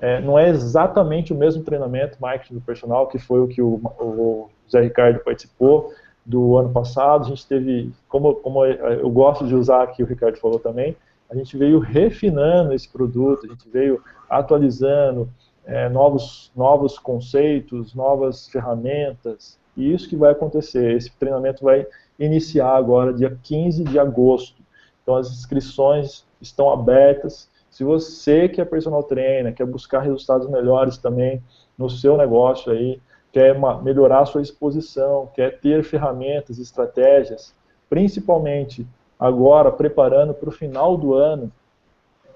[0.00, 3.80] é, não é exatamente o mesmo treinamento marketing do personal que foi o que o,
[4.00, 5.92] o Zé Ricardo participou
[6.24, 7.24] do ano passado.
[7.24, 10.96] A gente teve, como, como eu gosto de usar aqui, o Ricardo falou também,
[11.30, 15.28] a gente veio refinando esse produto, a gente veio atualizando
[15.64, 20.96] é, novos, novos conceitos, novas ferramentas, e isso que vai acontecer.
[20.96, 21.86] Esse treinamento vai
[22.18, 24.60] iniciar agora, dia 15 de agosto.
[25.02, 30.98] Então as inscrições estão abertas, se você que é personal trainer, quer buscar resultados melhores
[30.98, 31.42] também
[31.78, 33.00] no seu negócio aí,
[33.32, 37.54] quer melhorar a sua exposição, quer ter ferramentas, estratégias,
[37.88, 38.86] principalmente
[39.18, 41.52] agora preparando para o final do ano,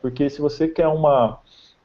[0.01, 1.41] porque se você quer uma,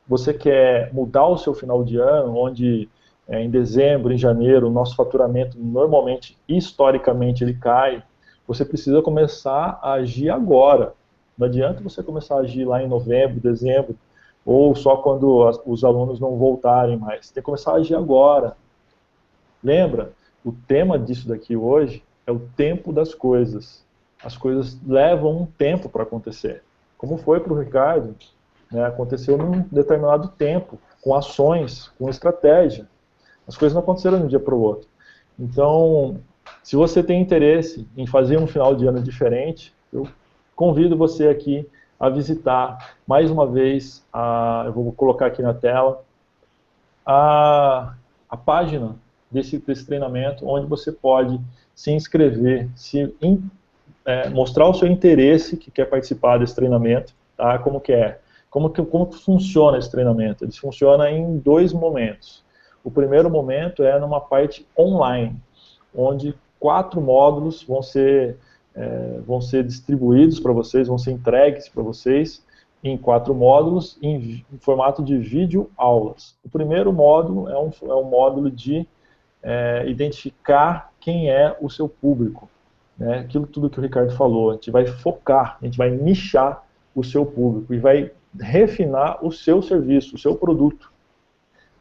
[0.07, 2.89] você quer mudar o seu final de ano, onde
[3.27, 8.03] é, em dezembro, em janeiro, o nosso faturamento normalmente, historicamente, ele cai,
[8.47, 10.93] você precisa começar a agir agora.
[11.39, 13.95] Não adianta você começar a agir lá em novembro, dezembro,
[14.45, 17.31] ou só quando as, os alunos não voltarem mais.
[17.31, 18.57] Tem que começar a agir agora.
[19.63, 20.11] Lembra?
[20.43, 23.85] O tema disso daqui hoje é o tempo das coisas.
[24.21, 26.61] As coisas levam um tempo para acontecer.
[26.97, 28.13] Como foi para o Ricardo,
[28.69, 30.77] né, aconteceu num determinado tempo.
[31.01, 32.85] com ações, com estratégia.
[33.47, 34.89] As coisas não aconteceram de um dia para o outro.
[35.39, 36.19] Então,
[36.61, 40.05] se você tem interesse em fazer um final de ano diferente, eu
[40.59, 41.65] convido você aqui
[41.97, 46.03] a visitar mais uma vez, a, eu vou colocar aqui na tela,
[47.05, 47.93] a,
[48.29, 48.93] a página
[49.31, 51.39] desse, desse treinamento, onde você pode
[51.73, 53.41] se inscrever, se in,
[54.03, 57.57] é, mostrar o seu interesse que quer participar desse treinamento, tá?
[57.59, 60.43] como que é, como que, como que funciona esse treinamento.
[60.43, 62.43] Ele funciona em dois momentos.
[62.83, 65.41] O primeiro momento é numa parte online,
[65.95, 68.37] onde quatro módulos vão ser,
[68.79, 72.41] é, vão ser distribuídos para vocês, vão ser entregues para vocês
[72.81, 76.37] em quatro módulos em, em, formato de vídeo aulas.
[76.45, 78.87] O primeiro módulo é um, é um módulo de
[79.43, 82.49] é, identificar quem é o seu público.
[82.97, 83.19] Né?
[83.19, 86.65] Aquilo tudo que o Ricardo falou, a gente vai focar, a gente vai nichar
[86.95, 90.89] o seu público e vai refinar o seu serviço, o seu produto.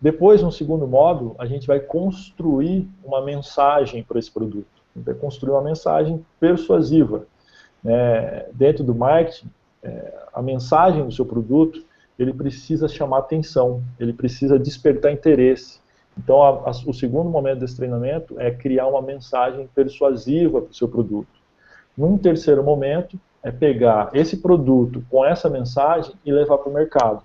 [0.01, 4.78] Depois, no segundo módulo, a gente vai construir uma mensagem para esse produto.
[4.99, 7.26] Gente vai construir uma mensagem persuasiva.
[7.84, 9.49] É, dentro do marketing,
[9.82, 11.82] é, a mensagem do seu produto,
[12.18, 15.80] ele precisa chamar atenção, ele precisa despertar interesse.
[16.16, 20.74] Então, a, a, o segundo momento desse treinamento é criar uma mensagem persuasiva para o
[20.74, 21.28] seu produto.
[21.96, 27.22] Num terceiro momento, é pegar esse produto com essa mensagem e levar para o mercado.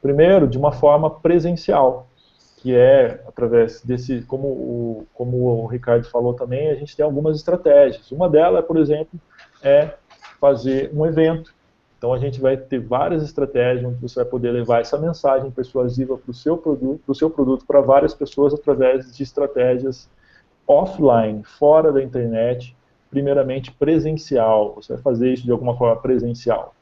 [0.00, 2.06] Primeiro, de uma forma presencial,
[2.64, 7.36] que é através desse, como o, como o Ricardo falou também, a gente tem algumas
[7.36, 8.10] estratégias.
[8.10, 9.20] Uma delas, por exemplo,
[9.62, 9.90] é
[10.40, 11.54] fazer um evento.
[11.98, 16.16] Então a gente vai ter várias estratégias onde você vai poder levar essa mensagem persuasiva
[16.16, 20.08] para o seu produto, para seu produto para várias pessoas através de estratégias
[20.66, 22.74] offline, fora da internet,
[23.10, 24.72] primeiramente presencial.
[24.76, 26.74] Você vai fazer isso de alguma forma presencial.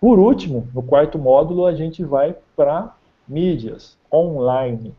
[0.00, 2.96] Por último, no quarto módulo, a gente vai para
[3.28, 4.94] mídias online.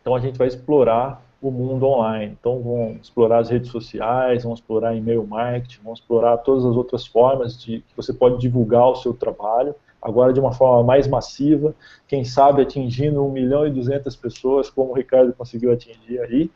[0.00, 2.36] Então a gente vai explorar o mundo online.
[2.38, 7.06] Então vamos explorar as redes sociais, vamos explorar e-mail marketing, vamos explorar todas as outras
[7.06, 11.74] formas de que você pode divulgar o seu trabalho, agora de uma forma mais massiva,
[12.06, 16.50] quem sabe atingindo 1 milhão e 200 pessoas, como o Ricardo conseguiu atingir aí,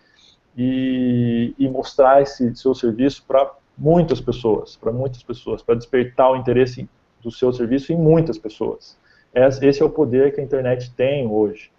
[0.57, 6.37] e, e mostrar esse seu serviço para muitas pessoas, para muitas pessoas, para despertar o
[6.37, 6.89] interesse
[7.23, 8.97] do seu serviço em muitas pessoas.
[9.37, 11.71] Esse é o poder que a internet tem hoje.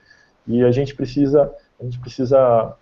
[0.47, 2.75] E a gente precisa, a gente precisa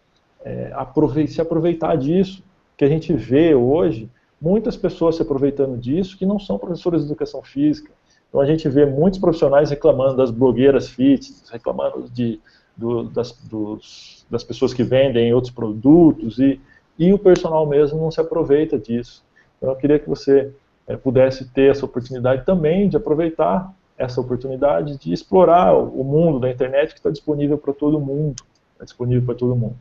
[0.44, 2.44] é, aproveitar, se aproveitar disso,
[2.76, 4.10] que a gente vê hoje
[4.40, 7.90] muitas pessoas se aproveitando disso que não são professores de educação física.
[8.28, 12.42] Então a gente vê muitos profissionais reclamando das blogueiras fitness, reclamando de,
[12.76, 16.60] do, das, dos, das pessoas que vendem outros produtos e,
[17.00, 19.24] e o personal mesmo não se aproveita disso.
[19.58, 20.52] Então eu queria que você
[20.86, 26.50] é, pudesse ter essa oportunidade também de aproveitar essa oportunidade de explorar o mundo da
[26.50, 28.36] internet que está disponível para todo mundo,
[28.74, 29.76] está disponível para todo mundo.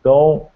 [0.00, 0.48] Então,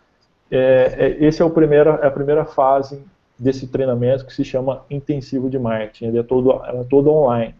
[0.50, 3.02] é, é, esse é, é a primeira fase
[3.38, 7.54] desse treinamento que se chama intensivo de marketing, ele é todo, é todo online.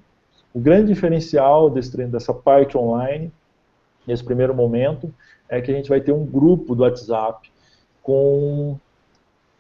[0.52, 3.32] O grande diferencial desse treino, dessa parte online,
[4.06, 5.12] nesse primeiro momento,
[5.48, 7.50] é que a gente vai ter um grupo do WhatsApp
[8.02, 8.76] com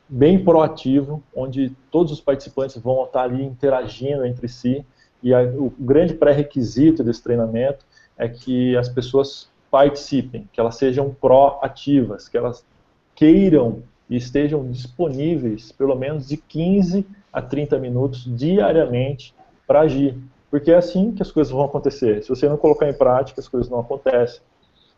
[0.08, 4.84] bem proativo, onde todos os participantes vão estar ali interagindo entre si,
[5.22, 7.84] e a, o grande pré-requisito desse treinamento
[8.16, 12.64] é que as pessoas participem, que elas sejam proativas, que elas
[13.14, 19.34] queiram e estejam disponíveis pelo menos de 15 a 30 minutos diariamente
[19.66, 20.16] para agir.
[20.50, 22.22] Porque é assim que as coisas vão acontecer.
[22.22, 24.40] Se você não colocar em prática, as coisas não acontecem.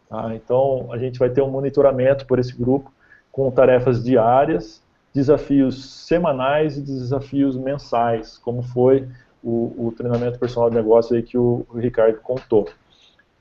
[0.08, 0.32] Tá?
[0.34, 2.92] Então, a gente vai ter um monitoramento por esse grupo
[3.32, 4.80] com tarefas diárias
[5.12, 9.08] desafios semanais e desafios mensais, como foi
[9.42, 12.68] o, o treinamento personal de negócio aí que o, Ricardo contou.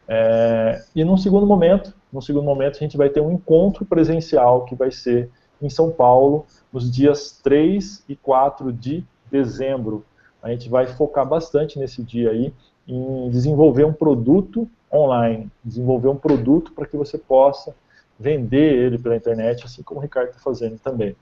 [0.08, 4.66] É, e num segundo momento, no segundo momento a gente vai ter um encontro presencial
[4.66, 5.30] que vai ser
[5.62, 10.06] em São Paulo, nos dias 3 e 4 de dezembro.
[10.42, 12.54] A gente vai focar bastante nesse dia aí
[12.88, 17.76] em desenvolver um produto online, desenvolver um produto para que você possa
[18.20, 21.16] vender ele pela internet, assim como o Ricardo está fazendo também.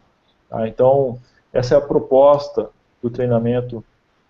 [0.50, 0.68] Tá?
[0.68, 1.20] Então,
[1.52, 2.70] essa é a proposta
[3.02, 3.84] do treinamento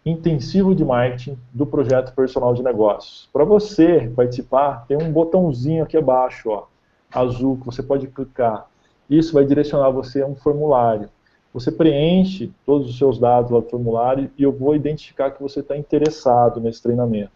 [0.10, 3.30] intensivo de marketing do projeto personal de negócios.
[3.34, 6.68] Para você participar, tem um botãozinho aqui abaixo, ó,
[7.14, 8.68] azul, que você pode clicar.
[9.10, 11.10] Isso vai direcionar você a um formulário.
[11.54, 15.62] Você preenche todos os seus dados lá do formulário e eu vou identificar que você
[15.62, 17.32] está interessado nesse treinamento.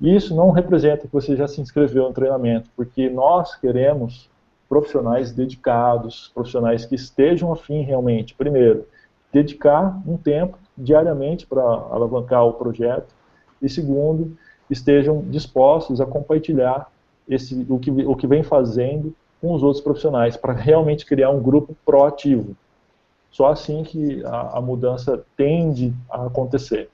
[0.00, 4.28] Isso não representa que você já se inscreveu no treinamento, porque nós queremos
[4.68, 8.86] profissionais dedicados, profissionais que estejam afim realmente, primeiro,
[9.32, 13.14] dedicar um tempo diariamente para alavancar o projeto,
[13.60, 14.36] e segundo,
[14.68, 16.90] estejam dispostos a compartilhar
[17.28, 21.42] esse, o, que, o que vem fazendo com os outros profissionais, para realmente criar um
[21.42, 22.56] grupo proativo.
[23.30, 26.88] Só assim que a, a mudança tende a acontecer.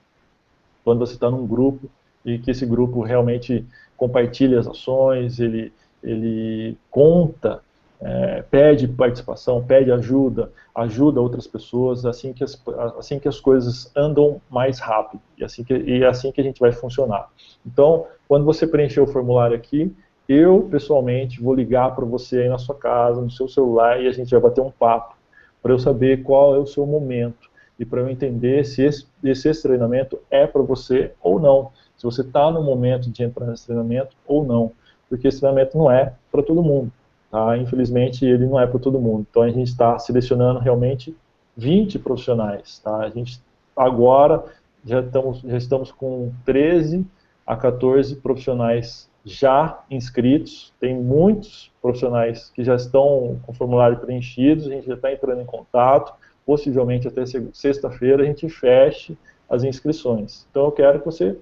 [0.84, 1.90] Quando você está num grupo
[2.24, 3.66] e que esse grupo realmente
[3.96, 5.72] compartilha as ações, ele,
[6.02, 7.60] ele conta,
[8.00, 12.60] é, pede participação, pede ajuda, ajuda outras pessoas, assim que as,
[12.96, 16.60] assim que as coisas andam mais rápido e assim que, e assim que a gente
[16.60, 17.28] vai funcionar.
[17.66, 19.94] Então, quando você preencher o formulário aqui,
[20.28, 24.12] eu pessoalmente vou ligar para você aí na sua casa, no seu celular e a
[24.12, 25.16] gente vai bater um papo
[25.62, 29.48] para eu saber qual é o seu momento e para eu entender se esse, se
[29.48, 33.66] esse treinamento é para você ou não se você está no momento de entrar nesse
[33.66, 34.70] treinamento ou não,
[35.08, 36.92] porque esse treinamento não é para todo mundo,
[37.30, 37.56] tá?
[37.56, 39.26] Infelizmente, ele não é para todo mundo.
[39.28, 41.16] Então, a gente está selecionando realmente
[41.56, 42.96] 20 profissionais, tá?
[42.98, 43.40] A gente
[43.76, 44.44] agora
[44.84, 47.06] já estamos, já estamos com 13
[47.46, 54.66] a 14 profissionais já inscritos, tem muitos profissionais que já estão com o formulário preenchidos,
[54.66, 56.14] a gente já está entrando em contato,
[56.46, 59.18] possivelmente até sexta-feira a gente feche
[59.50, 60.46] as inscrições.
[60.50, 61.36] Então eu quero que você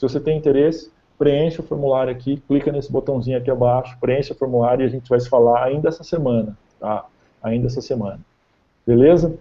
[0.00, 0.90] se você tem interesse,
[1.20, 5.06] preencha o formulário aqui, clica nesse botãozinho aqui abaixo, preencha o formulário e a gente
[5.06, 7.04] vai se falar ainda essa semana, tá?
[7.42, 8.18] Ainda essa semana.
[8.86, 9.36] Beleza?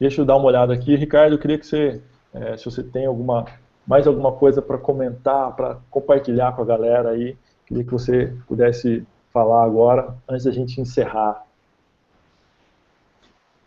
[0.00, 0.96] Deixa eu dar uma olhada aqui.
[0.96, 2.00] Ricardo, eu queria que você,
[2.32, 3.44] é, se você tem alguma,
[3.86, 9.06] mais alguma coisa para comentar, para compartilhar com a galera aí, queria que você pudesse
[9.30, 11.44] falar agora, antes da gente encerrar.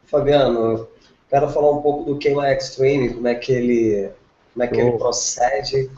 [0.05, 0.87] Fabiano,
[1.29, 4.11] quero falar um pouco do Queima Extreme, como é que ele
[4.53, 5.91] como é que ele procede.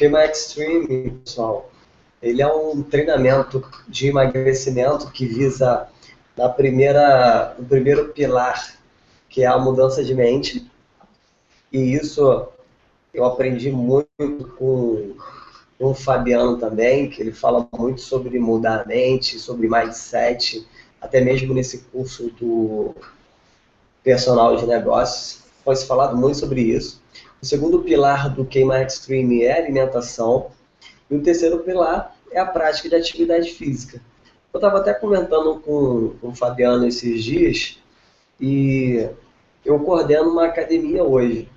[0.00, 1.70] O Extreme, pessoal,
[2.22, 5.88] ele é um treinamento de emagrecimento que visa
[6.34, 8.78] na primeira, o primeiro pilar,
[9.28, 10.70] que é a mudança de mente.
[11.70, 12.48] E isso
[13.12, 14.08] eu aprendi muito
[14.56, 15.14] com,
[15.78, 20.66] com o Fabiano também, que ele fala muito sobre mudar a mente, sobre mindset,
[20.98, 22.94] até mesmo nesse curso do
[24.02, 26.99] personal de negócios, foi falado muito sobre isso.
[27.42, 30.50] O segundo pilar do Queima Extreme é a alimentação.
[31.10, 34.00] E o terceiro pilar é a prática de atividade física.
[34.52, 37.78] Eu estava até comentando com, com o Fabiano esses dias
[38.38, 39.08] e
[39.64, 41.48] eu coordeno uma academia hoje.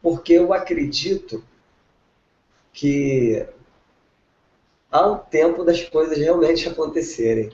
[0.00, 1.42] Porque eu acredito
[2.72, 3.44] que
[4.90, 7.50] há um tempo das coisas realmente acontecerem.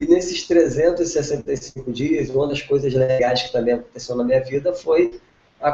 [0.00, 5.20] E nesses 365 dias, uma das coisas legais que também aconteceu na minha vida foi
[5.60, 5.72] a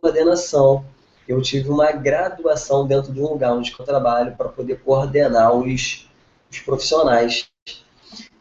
[0.00, 0.84] coordenação.
[1.26, 6.08] Eu tive uma graduação dentro de um lugar onde eu trabalho para poder coordenar os,
[6.50, 7.48] os profissionais.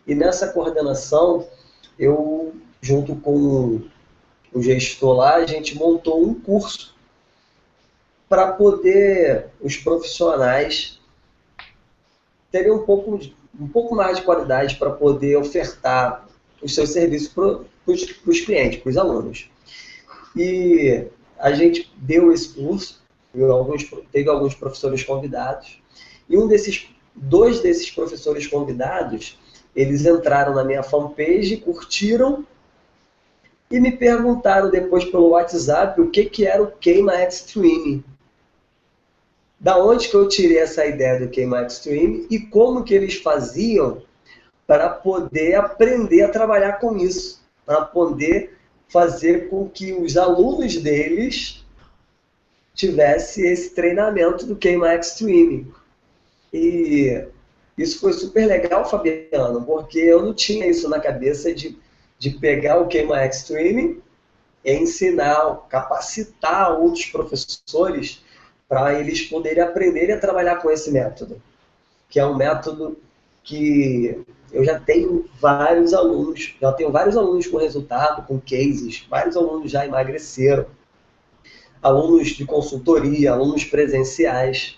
[0.05, 1.45] E nessa coordenação,
[1.99, 3.81] eu, junto com
[4.53, 6.95] o gestor lá, a gente montou um curso
[8.29, 10.99] para poder os profissionais
[12.51, 13.19] terem um pouco,
[13.59, 16.25] um pouco mais de qualidade para poder ofertar
[16.61, 19.49] os seus serviços para os clientes, para os alunos.
[20.35, 21.07] E
[21.39, 23.01] a gente deu esse curso,
[23.51, 25.81] alguns, teve alguns professores convidados,
[26.29, 29.38] e um desses, dois desses professores convidados,
[29.75, 32.45] eles entraram na minha fanpage, curtiram
[33.69, 38.03] e me perguntaram depois pelo WhatsApp o que, que era o Queima Extreme.
[39.59, 44.01] Da onde que eu tirei essa ideia do Queima Extreme e como que eles faziam
[44.65, 48.56] para poder aprender a trabalhar com isso, para poder
[48.89, 51.65] fazer com que os alunos deles
[52.73, 55.71] tivesse esse treinamento do Queima Extreme.
[56.53, 57.25] E
[57.77, 61.77] isso foi super legal, Fabiano, porque eu não tinha isso na cabeça de,
[62.17, 64.01] de pegar o Queima Extreme
[64.63, 68.23] e ensinar, capacitar outros professores
[68.67, 71.41] para eles poderem aprender a trabalhar com esse método,
[72.09, 72.97] que é um método
[73.47, 79.37] que eu já tenho vários alunos, já tenho vários alunos com resultado, com cases, vários
[79.37, 80.65] alunos já emagreceram,
[81.81, 84.77] alunos de consultoria, alunos presenciais.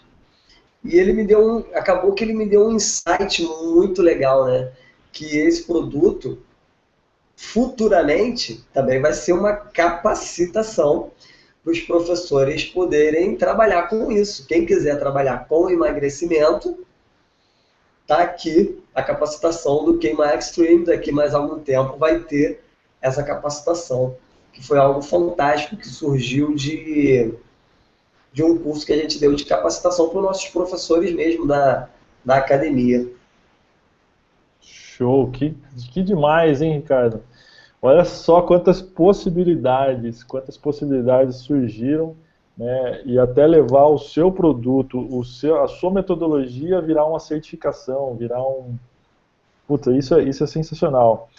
[0.84, 4.72] E ele me deu um, acabou que ele me deu um insight muito legal, né?
[5.12, 6.38] Que esse produto
[7.36, 11.10] futuramente também vai ser uma capacitação
[11.64, 14.46] para os professores poderem trabalhar com isso.
[14.46, 16.86] Quem quiser trabalhar com emagrecimento,
[18.10, 22.60] está aqui a capacitação do Queima Extreme, daqui mais algum tempo vai ter
[23.00, 24.16] essa capacitação,
[24.52, 27.32] que foi algo fantástico que surgiu de,
[28.34, 31.88] de um curso que a gente deu de capacitação para os nossos professores mesmo da,
[32.26, 33.08] da academia.
[34.60, 35.56] Show, que,
[35.94, 37.22] que demais, hein, Ricardo?
[37.80, 42.16] Olha só quantas possibilidades, quantas possibilidades surgiram
[42.60, 48.16] né, e até levar o seu produto, o seu, a sua metodologia virar uma certificação,
[48.16, 48.76] virar um...
[49.66, 51.30] Puta, isso é, isso é sensacional.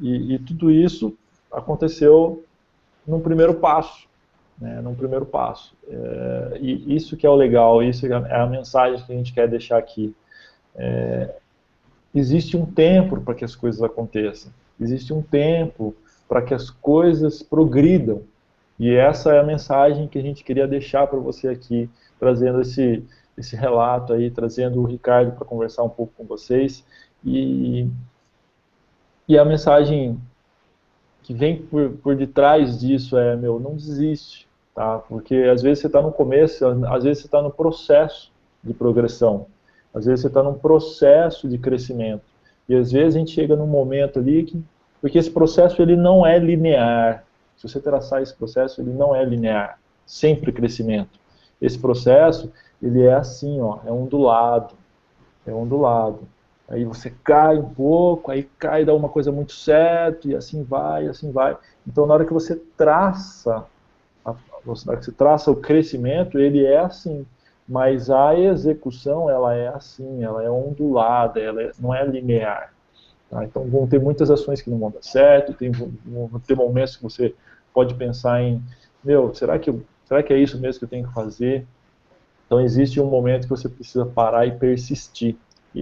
[0.00, 1.14] E, e tudo isso
[1.52, 2.42] aconteceu
[3.06, 4.08] num primeiro passo,
[4.58, 5.74] né, num primeiro passo.
[5.86, 9.48] É, e isso que é o legal, isso é a mensagem que a gente quer
[9.48, 10.14] deixar aqui.
[10.74, 11.34] É,
[12.14, 14.50] existe um tempo para que as coisas aconteçam,
[14.80, 15.94] existe um tempo
[16.26, 18.22] para que as coisas progridam.
[18.80, 23.04] E essa é a mensagem que a gente queria deixar para você aqui, trazendo esse,
[23.36, 26.82] esse relato aí, trazendo o Ricardo para conversar um pouco com vocês.
[27.22, 27.86] E,
[29.28, 30.18] e a mensagem
[31.22, 34.98] que vem por, por detrás disso é, meu, não desiste, tá?
[35.00, 38.32] Porque às vezes você está no começo, às vezes você está no processo
[38.64, 39.44] de progressão,
[39.92, 42.24] às vezes você está num processo de crescimento,
[42.66, 44.64] e às vezes a gente chega num momento ali que,
[45.02, 47.26] porque esse processo ele não é linear,
[47.60, 51.20] se você traçar esse processo, ele não é linear, sempre crescimento.
[51.60, 52.50] Esse processo,
[52.82, 54.74] ele é assim, ó, é ondulado,
[55.46, 56.20] é ondulado.
[56.66, 61.06] Aí você cai um pouco, aí cai, dá uma coisa muito certo, e assim vai,
[61.06, 61.54] assim vai.
[61.86, 63.66] Então, na hora que você traça,
[64.24, 64.38] a, na
[64.86, 67.26] hora que você traça o crescimento, ele é assim.
[67.68, 72.72] Mas a execução, ela é assim, ela é ondulada, ela é, não é linear.
[73.30, 73.44] Tá?
[73.44, 77.02] Então, vão ter muitas ações que não vão dar certo, tem, vão ter momentos que
[77.02, 77.32] você
[77.72, 78.60] pode pensar em,
[79.04, 79.72] meu, será que,
[80.04, 81.64] será que é isso mesmo que eu tenho que fazer?
[82.46, 85.36] Então, existe um momento que você precisa parar e persistir
[85.72, 85.80] e,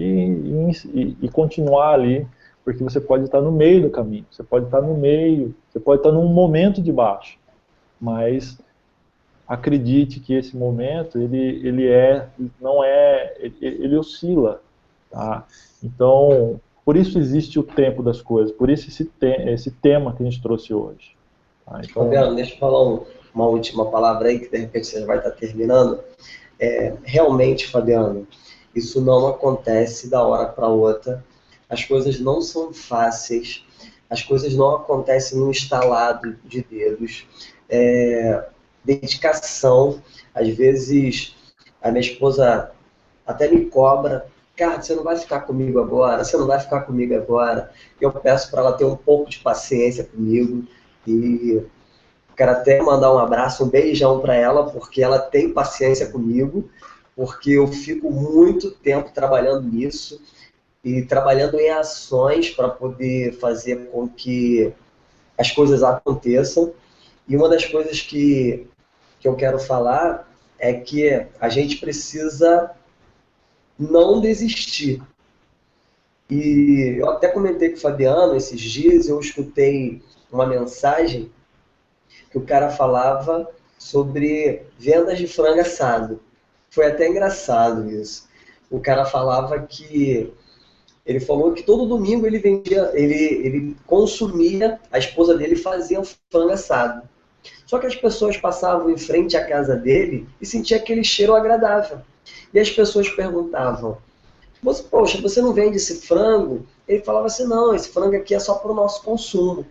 [0.92, 2.28] e, e, continuar ali,
[2.62, 6.00] porque você pode estar no meio do caminho, você pode estar no meio, você pode
[6.00, 7.38] estar num momento de baixo,
[7.98, 8.58] mas
[9.46, 12.28] acredite que esse momento ele, ele é
[12.60, 14.60] não é ele, ele oscila,
[15.10, 15.46] tá?
[15.82, 20.22] Então por isso existe o tempo das coisas, por isso esse, te, esse tema que
[20.22, 21.14] a gente trouxe hoje.
[21.66, 21.82] Tá?
[21.84, 25.18] Então, Fabiano, deixa eu falar um, uma última palavra aí que de repente você vai
[25.18, 26.00] estar terminando.
[26.58, 28.26] É, realmente, Fabiano,
[28.74, 31.22] isso não acontece da hora para outra.
[31.68, 33.66] As coisas não são fáceis.
[34.08, 37.26] As coisas não acontecem no instalado de dedos.
[37.68, 38.46] É,
[38.82, 40.02] dedicação.
[40.34, 41.36] Às vezes,
[41.82, 42.72] a minha esposa
[43.26, 44.26] até me cobra.
[44.58, 46.24] Cara, você não vai ficar comigo agora?
[46.24, 47.70] Você não vai ficar comigo agora?
[48.00, 50.64] Eu peço para ela ter um pouco de paciência comigo.
[51.06, 51.62] E
[52.36, 56.68] quero até mandar um abraço, um beijão para ela, porque ela tem paciência comigo
[57.18, 60.22] porque eu fico muito tempo trabalhando nisso
[60.84, 64.72] e trabalhando em ações para poder fazer com que
[65.36, 66.72] as coisas aconteçam.
[67.26, 68.68] E uma das coisas que,
[69.18, 72.70] que eu quero falar é que a gente precisa
[73.78, 75.02] não desistir.
[76.30, 81.30] E eu até comentei com o Fabiano esses dias, eu escutei uma mensagem
[82.30, 83.48] que o cara falava
[83.78, 86.20] sobre vendas de frango assado.
[86.70, 88.28] Foi até engraçado isso.
[88.70, 90.30] O cara falava que
[91.06, 96.52] ele falou que todo domingo ele vendia, ele, ele consumia, a esposa dele fazia frango
[96.52, 97.08] assado.
[97.64, 102.00] Só que as pessoas passavam em frente à casa dele e sentiam aquele cheiro agradável.
[102.52, 103.98] E as pessoas perguntavam:
[104.62, 106.66] você, Poxa, você não vende esse frango?
[106.86, 109.66] Ele falava assim: Não, esse frango aqui é só para o nosso consumo.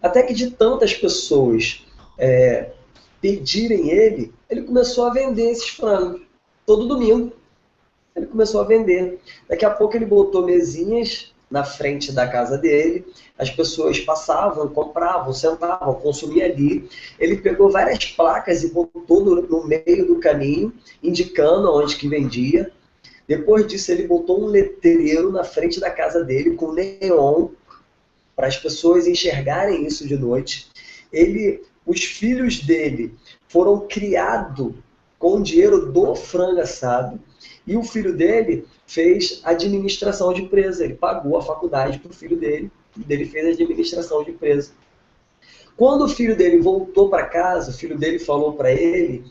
[0.00, 1.86] Até que de tantas pessoas
[2.18, 2.72] é,
[3.20, 6.22] pedirem ele, ele começou a vender esses frangos.
[6.66, 7.32] Todo domingo
[8.14, 9.20] ele começou a vender.
[9.48, 13.04] Daqui a pouco ele botou mesinhas na frente da casa dele,
[13.38, 16.88] as pessoas passavam, compravam, sentavam, consumiam ali.
[17.20, 20.72] Ele pegou várias placas e botou no, no meio do caminho,
[21.02, 22.72] indicando onde que vendia.
[23.28, 27.48] Depois disso, ele botou um letreiro na frente da casa dele com neon
[28.34, 30.68] para as pessoas enxergarem isso de noite.
[31.12, 33.12] Ele os filhos dele
[33.46, 34.72] foram criados
[35.18, 37.20] com o dinheiro do frango assado
[37.66, 40.84] e o filho dele fez administração de empresa.
[40.84, 44.72] Ele pagou a faculdade para o filho dele e ele fez administração de empresa.
[45.76, 49.24] Quando o filho dele voltou para casa, o filho dele falou para ele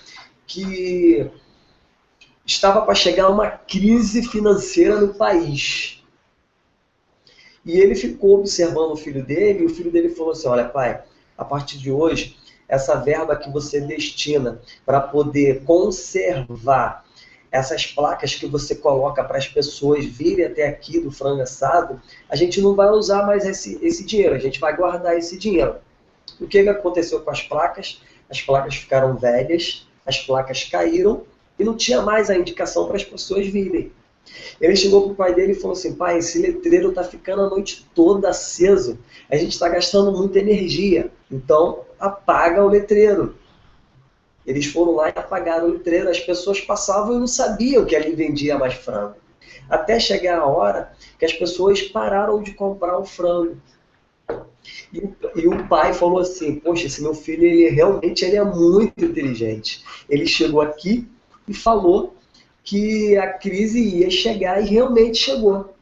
[0.48, 1.30] que
[2.46, 6.02] estava para chegar uma crise financeira no país.
[7.64, 11.04] E ele ficou observando o filho dele e o filho dele falou assim: Olha, pai,
[11.38, 12.38] a partir de hoje
[12.68, 17.06] essa verba que você destina para poder conservar
[17.52, 22.36] essas placas que você coloca para as pessoas virem até aqui do frango assado, a
[22.36, 25.76] gente não vai usar mais esse, esse dinheiro, a gente vai guardar esse dinheiro.
[26.40, 28.02] O que, que aconteceu com as placas?
[28.30, 31.24] As placas ficaram velhas, as placas caíram
[31.60, 33.92] e não tinha mais a indicação para as pessoas virem.
[34.62, 37.50] Ele chegou para o pai dele e falou assim: pai, esse letreiro está ficando a
[37.50, 38.98] noite toda aceso,
[39.30, 43.36] a gente está gastando muita energia, então apaga o letreiro.
[44.46, 46.10] Eles foram lá e apagaram o letreiro.
[46.10, 49.16] As pessoas passavam e não sabiam que ali vendia mais frango.
[49.70, 53.58] Até chegar a hora que as pessoas pararam de comprar o frango.
[54.94, 55.02] E,
[55.36, 59.84] e, o pai falou assim: Poxa, esse meu filho, ele realmente ele é muito inteligente.
[60.10, 61.08] Ele chegou aqui
[61.48, 62.16] e falou
[62.64, 65.74] que a crise ia chegar e realmente chegou.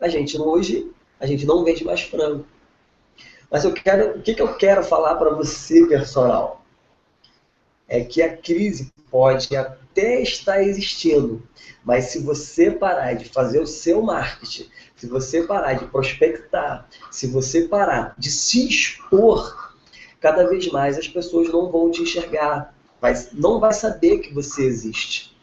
[0.00, 2.44] A gente hoje, a gente não vende mais frango.
[3.50, 6.65] Mas eu quero, o que, que eu quero falar para você, personal?
[7.88, 11.42] É que a crise pode até estar existindo,
[11.84, 17.26] mas se você parar de fazer o seu marketing, se você parar de prospectar, se
[17.26, 19.72] você parar de se expor,
[20.20, 24.64] cada vez mais as pessoas não vão te enxergar, mas não vai saber que você
[24.64, 25.36] existe.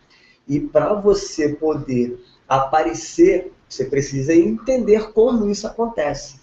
[0.48, 6.42] E para você poder aparecer, você precisa entender como isso acontece.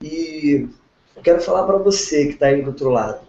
[0.00, 0.68] E
[1.16, 3.26] eu quero falar para você que está aí do outro lado,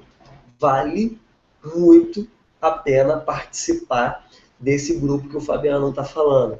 [0.60, 1.20] vale
[1.64, 2.27] muito
[2.61, 4.27] a pena participar
[4.60, 6.60] desse grupo que o Fabiano está falando.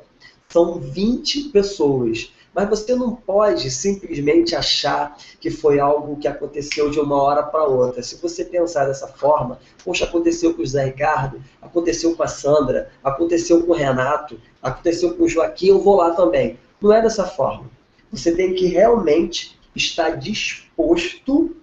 [0.50, 2.32] São 20 pessoas.
[2.54, 7.64] Mas você não pode simplesmente achar que foi algo que aconteceu de uma hora para
[7.64, 8.04] outra.
[8.04, 12.92] Se você pensar dessa forma, poxa, aconteceu com o Zé Ricardo, aconteceu com a Sandra,
[13.04, 16.60] aconteceu com o Renato, aconteceu com o Joaquim, eu vou lá também.
[16.80, 17.72] Não é dessa forma.
[18.12, 21.56] Você tem que realmente estar disposto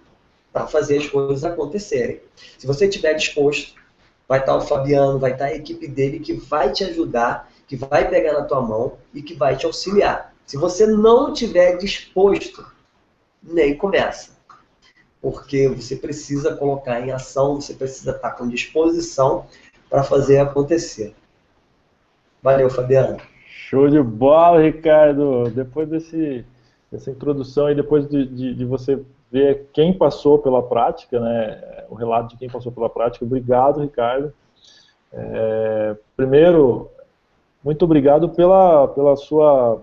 [0.51, 2.21] para fazer as coisas acontecerem.
[2.57, 3.73] Se você estiver disposto,
[4.27, 8.09] vai estar o Fabiano, vai estar a equipe dele que vai te ajudar, que vai
[8.09, 10.33] pegar na tua mão e que vai te auxiliar.
[10.45, 12.65] Se você não estiver disposto,
[13.41, 14.31] nem começa.
[15.21, 19.45] Porque você precisa colocar em ação, você precisa estar com disposição
[19.89, 21.13] para fazer acontecer.
[22.41, 23.17] Valeu, Fabiano.
[23.45, 25.49] Show de bola, Ricardo.
[25.51, 26.43] Depois desse,
[26.91, 28.99] dessa introdução e depois de, de, de você
[29.31, 33.23] ver quem passou pela prática, né, o relato de quem passou pela prática.
[33.23, 34.33] Obrigado, Ricardo.
[35.13, 36.89] É, primeiro,
[37.63, 39.81] muito obrigado pela, pela sua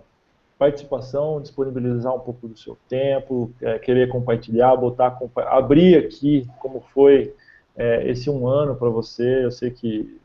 [0.59, 5.17] participação, disponibilizar um pouco do seu tempo, é, querer compartilhar, botar,
[5.47, 7.35] abrir aqui como foi
[7.77, 9.45] é, esse um ano para você.
[9.45, 10.19] Eu sei que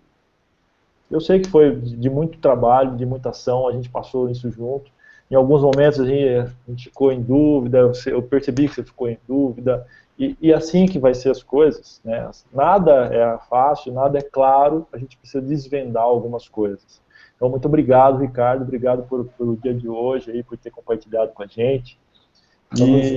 [1.11, 4.91] eu sei que foi de muito trabalho, de muita ação, a gente passou isso junto.
[5.33, 9.09] Em alguns momentos a gente, a gente ficou em dúvida, eu percebi que você ficou
[9.09, 9.83] em dúvida,
[10.19, 11.99] e, e, assim que vai ser as coisas.
[12.05, 12.29] Né?
[12.53, 17.01] Nada é fácil, nada é claro, a gente precisa desvendar algumas coisas.
[17.35, 21.41] Então, muito obrigado, Ricardo, obrigado por, pelo dia de hoje, aí, por ter compartilhado com
[21.41, 21.99] a gente.
[22.77, 23.15] E...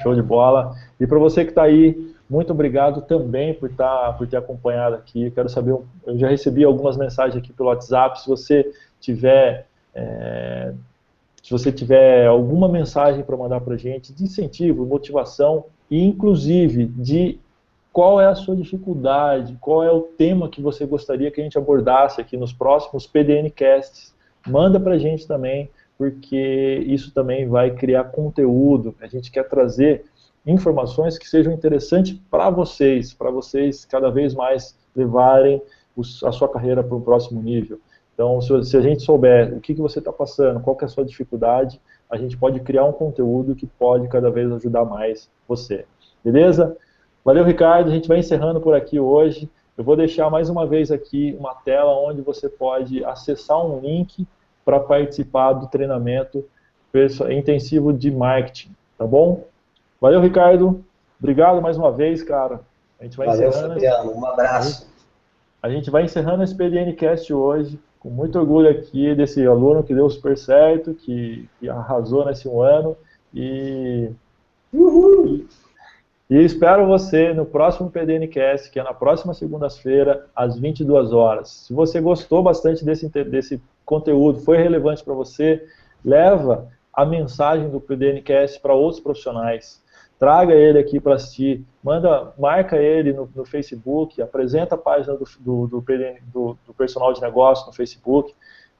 [0.00, 0.74] Show de bola.
[0.98, 5.30] E para você que está aí, muito obrigado também por, tá, por ter acompanhado aqui.
[5.30, 5.76] Quero saber,
[6.06, 8.18] eu já recebi algumas mensagens aqui pelo WhatsApp.
[8.22, 9.67] Se você tiver
[9.98, 10.74] é,
[11.42, 16.86] se você tiver alguma mensagem para mandar para a gente de incentivo, motivação e inclusive
[16.86, 17.38] de
[17.92, 21.58] qual é a sua dificuldade, qual é o tema que você gostaria que a gente
[21.58, 24.14] abordasse aqui nos próximos PDNcasts,
[24.46, 28.94] manda para a gente também, porque isso também vai criar conteúdo.
[29.00, 30.04] A gente quer trazer
[30.46, 35.60] informações que sejam interessantes para vocês, para vocês cada vez mais levarem
[36.24, 37.80] a sua carreira para o próximo nível.
[38.18, 40.88] Então, se, a gente souber o que, que você está passando, qual que é a
[40.88, 41.80] sua dificuldade,
[42.10, 45.84] a gente pode criar um conteúdo que pode cada vez ajudar mais você.
[46.24, 46.76] Beleza?
[47.24, 47.88] Valeu, Ricardo.
[47.88, 49.48] A gente vai encerrando por aqui hoje.
[49.76, 54.26] Eu vou deixar mais uma vez aqui uma tela onde você pode acessar um link
[54.64, 56.44] para participar do treinamento
[57.30, 59.44] intensivo de marketing, tá bom?
[60.00, 60.84] Valeu, Ricardo.
[61.20, 62.62] Obrigado mais uma vez, cara.
[62.98, 63.74] A gente vai Valeu, encerrando.
[63.74, 64.12] Fabiano.
[64.12, 64.90] Um abraço.
[65.62, 70.08] A gente vai encerrando esse PDNcast hoje com muito orgulho aqui desse aluno que deu
[70.08, 72.96] super certo, que, que arrasou nesse um ano.
[73.34, 74.10] E,
[74.72, 75.46] Uhul.
[76.30, 81.48] e espero você no próximo PDNcast, que é na próxima segunda-feira, às 22 horas.
[81.66, 85.66] Se você gostou bastante desse, desse conteúdo, foi relevante para você,
[86.04, 89.82] leva a mensagem do PDNcast para outros profissionais
[90.18, 95.24] traga ele aqui para assistir, manda, marca ele no, no, Facebook, apresenta a página do,
[95.38, 95.84] do, do,
[96.32, 98.34] do, do personal de negócio no Facebook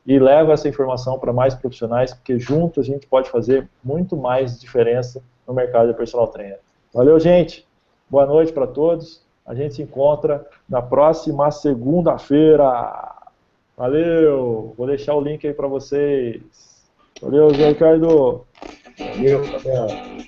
[0.04, 4.58] e leva essa informação para mais profissionais, porque juntos a gente pode fazer muito mais
[4.58, 6.58] diferença no mercado de personal trainer.
[6.92, 7.66] Valeu, gente.
[8.10, 9.22] Boa noite para todos.
[9.46, 13.14] A gente se encontra na próxima segunda-feira.
[13.76, 14.74] Valeu.
[14.76, 16.42] Vou deixar o link aí para vocês.
[17.20, 18.46] Valeu, Zé Ricardo.
[18.98, 20.27] Valeu, Rafael.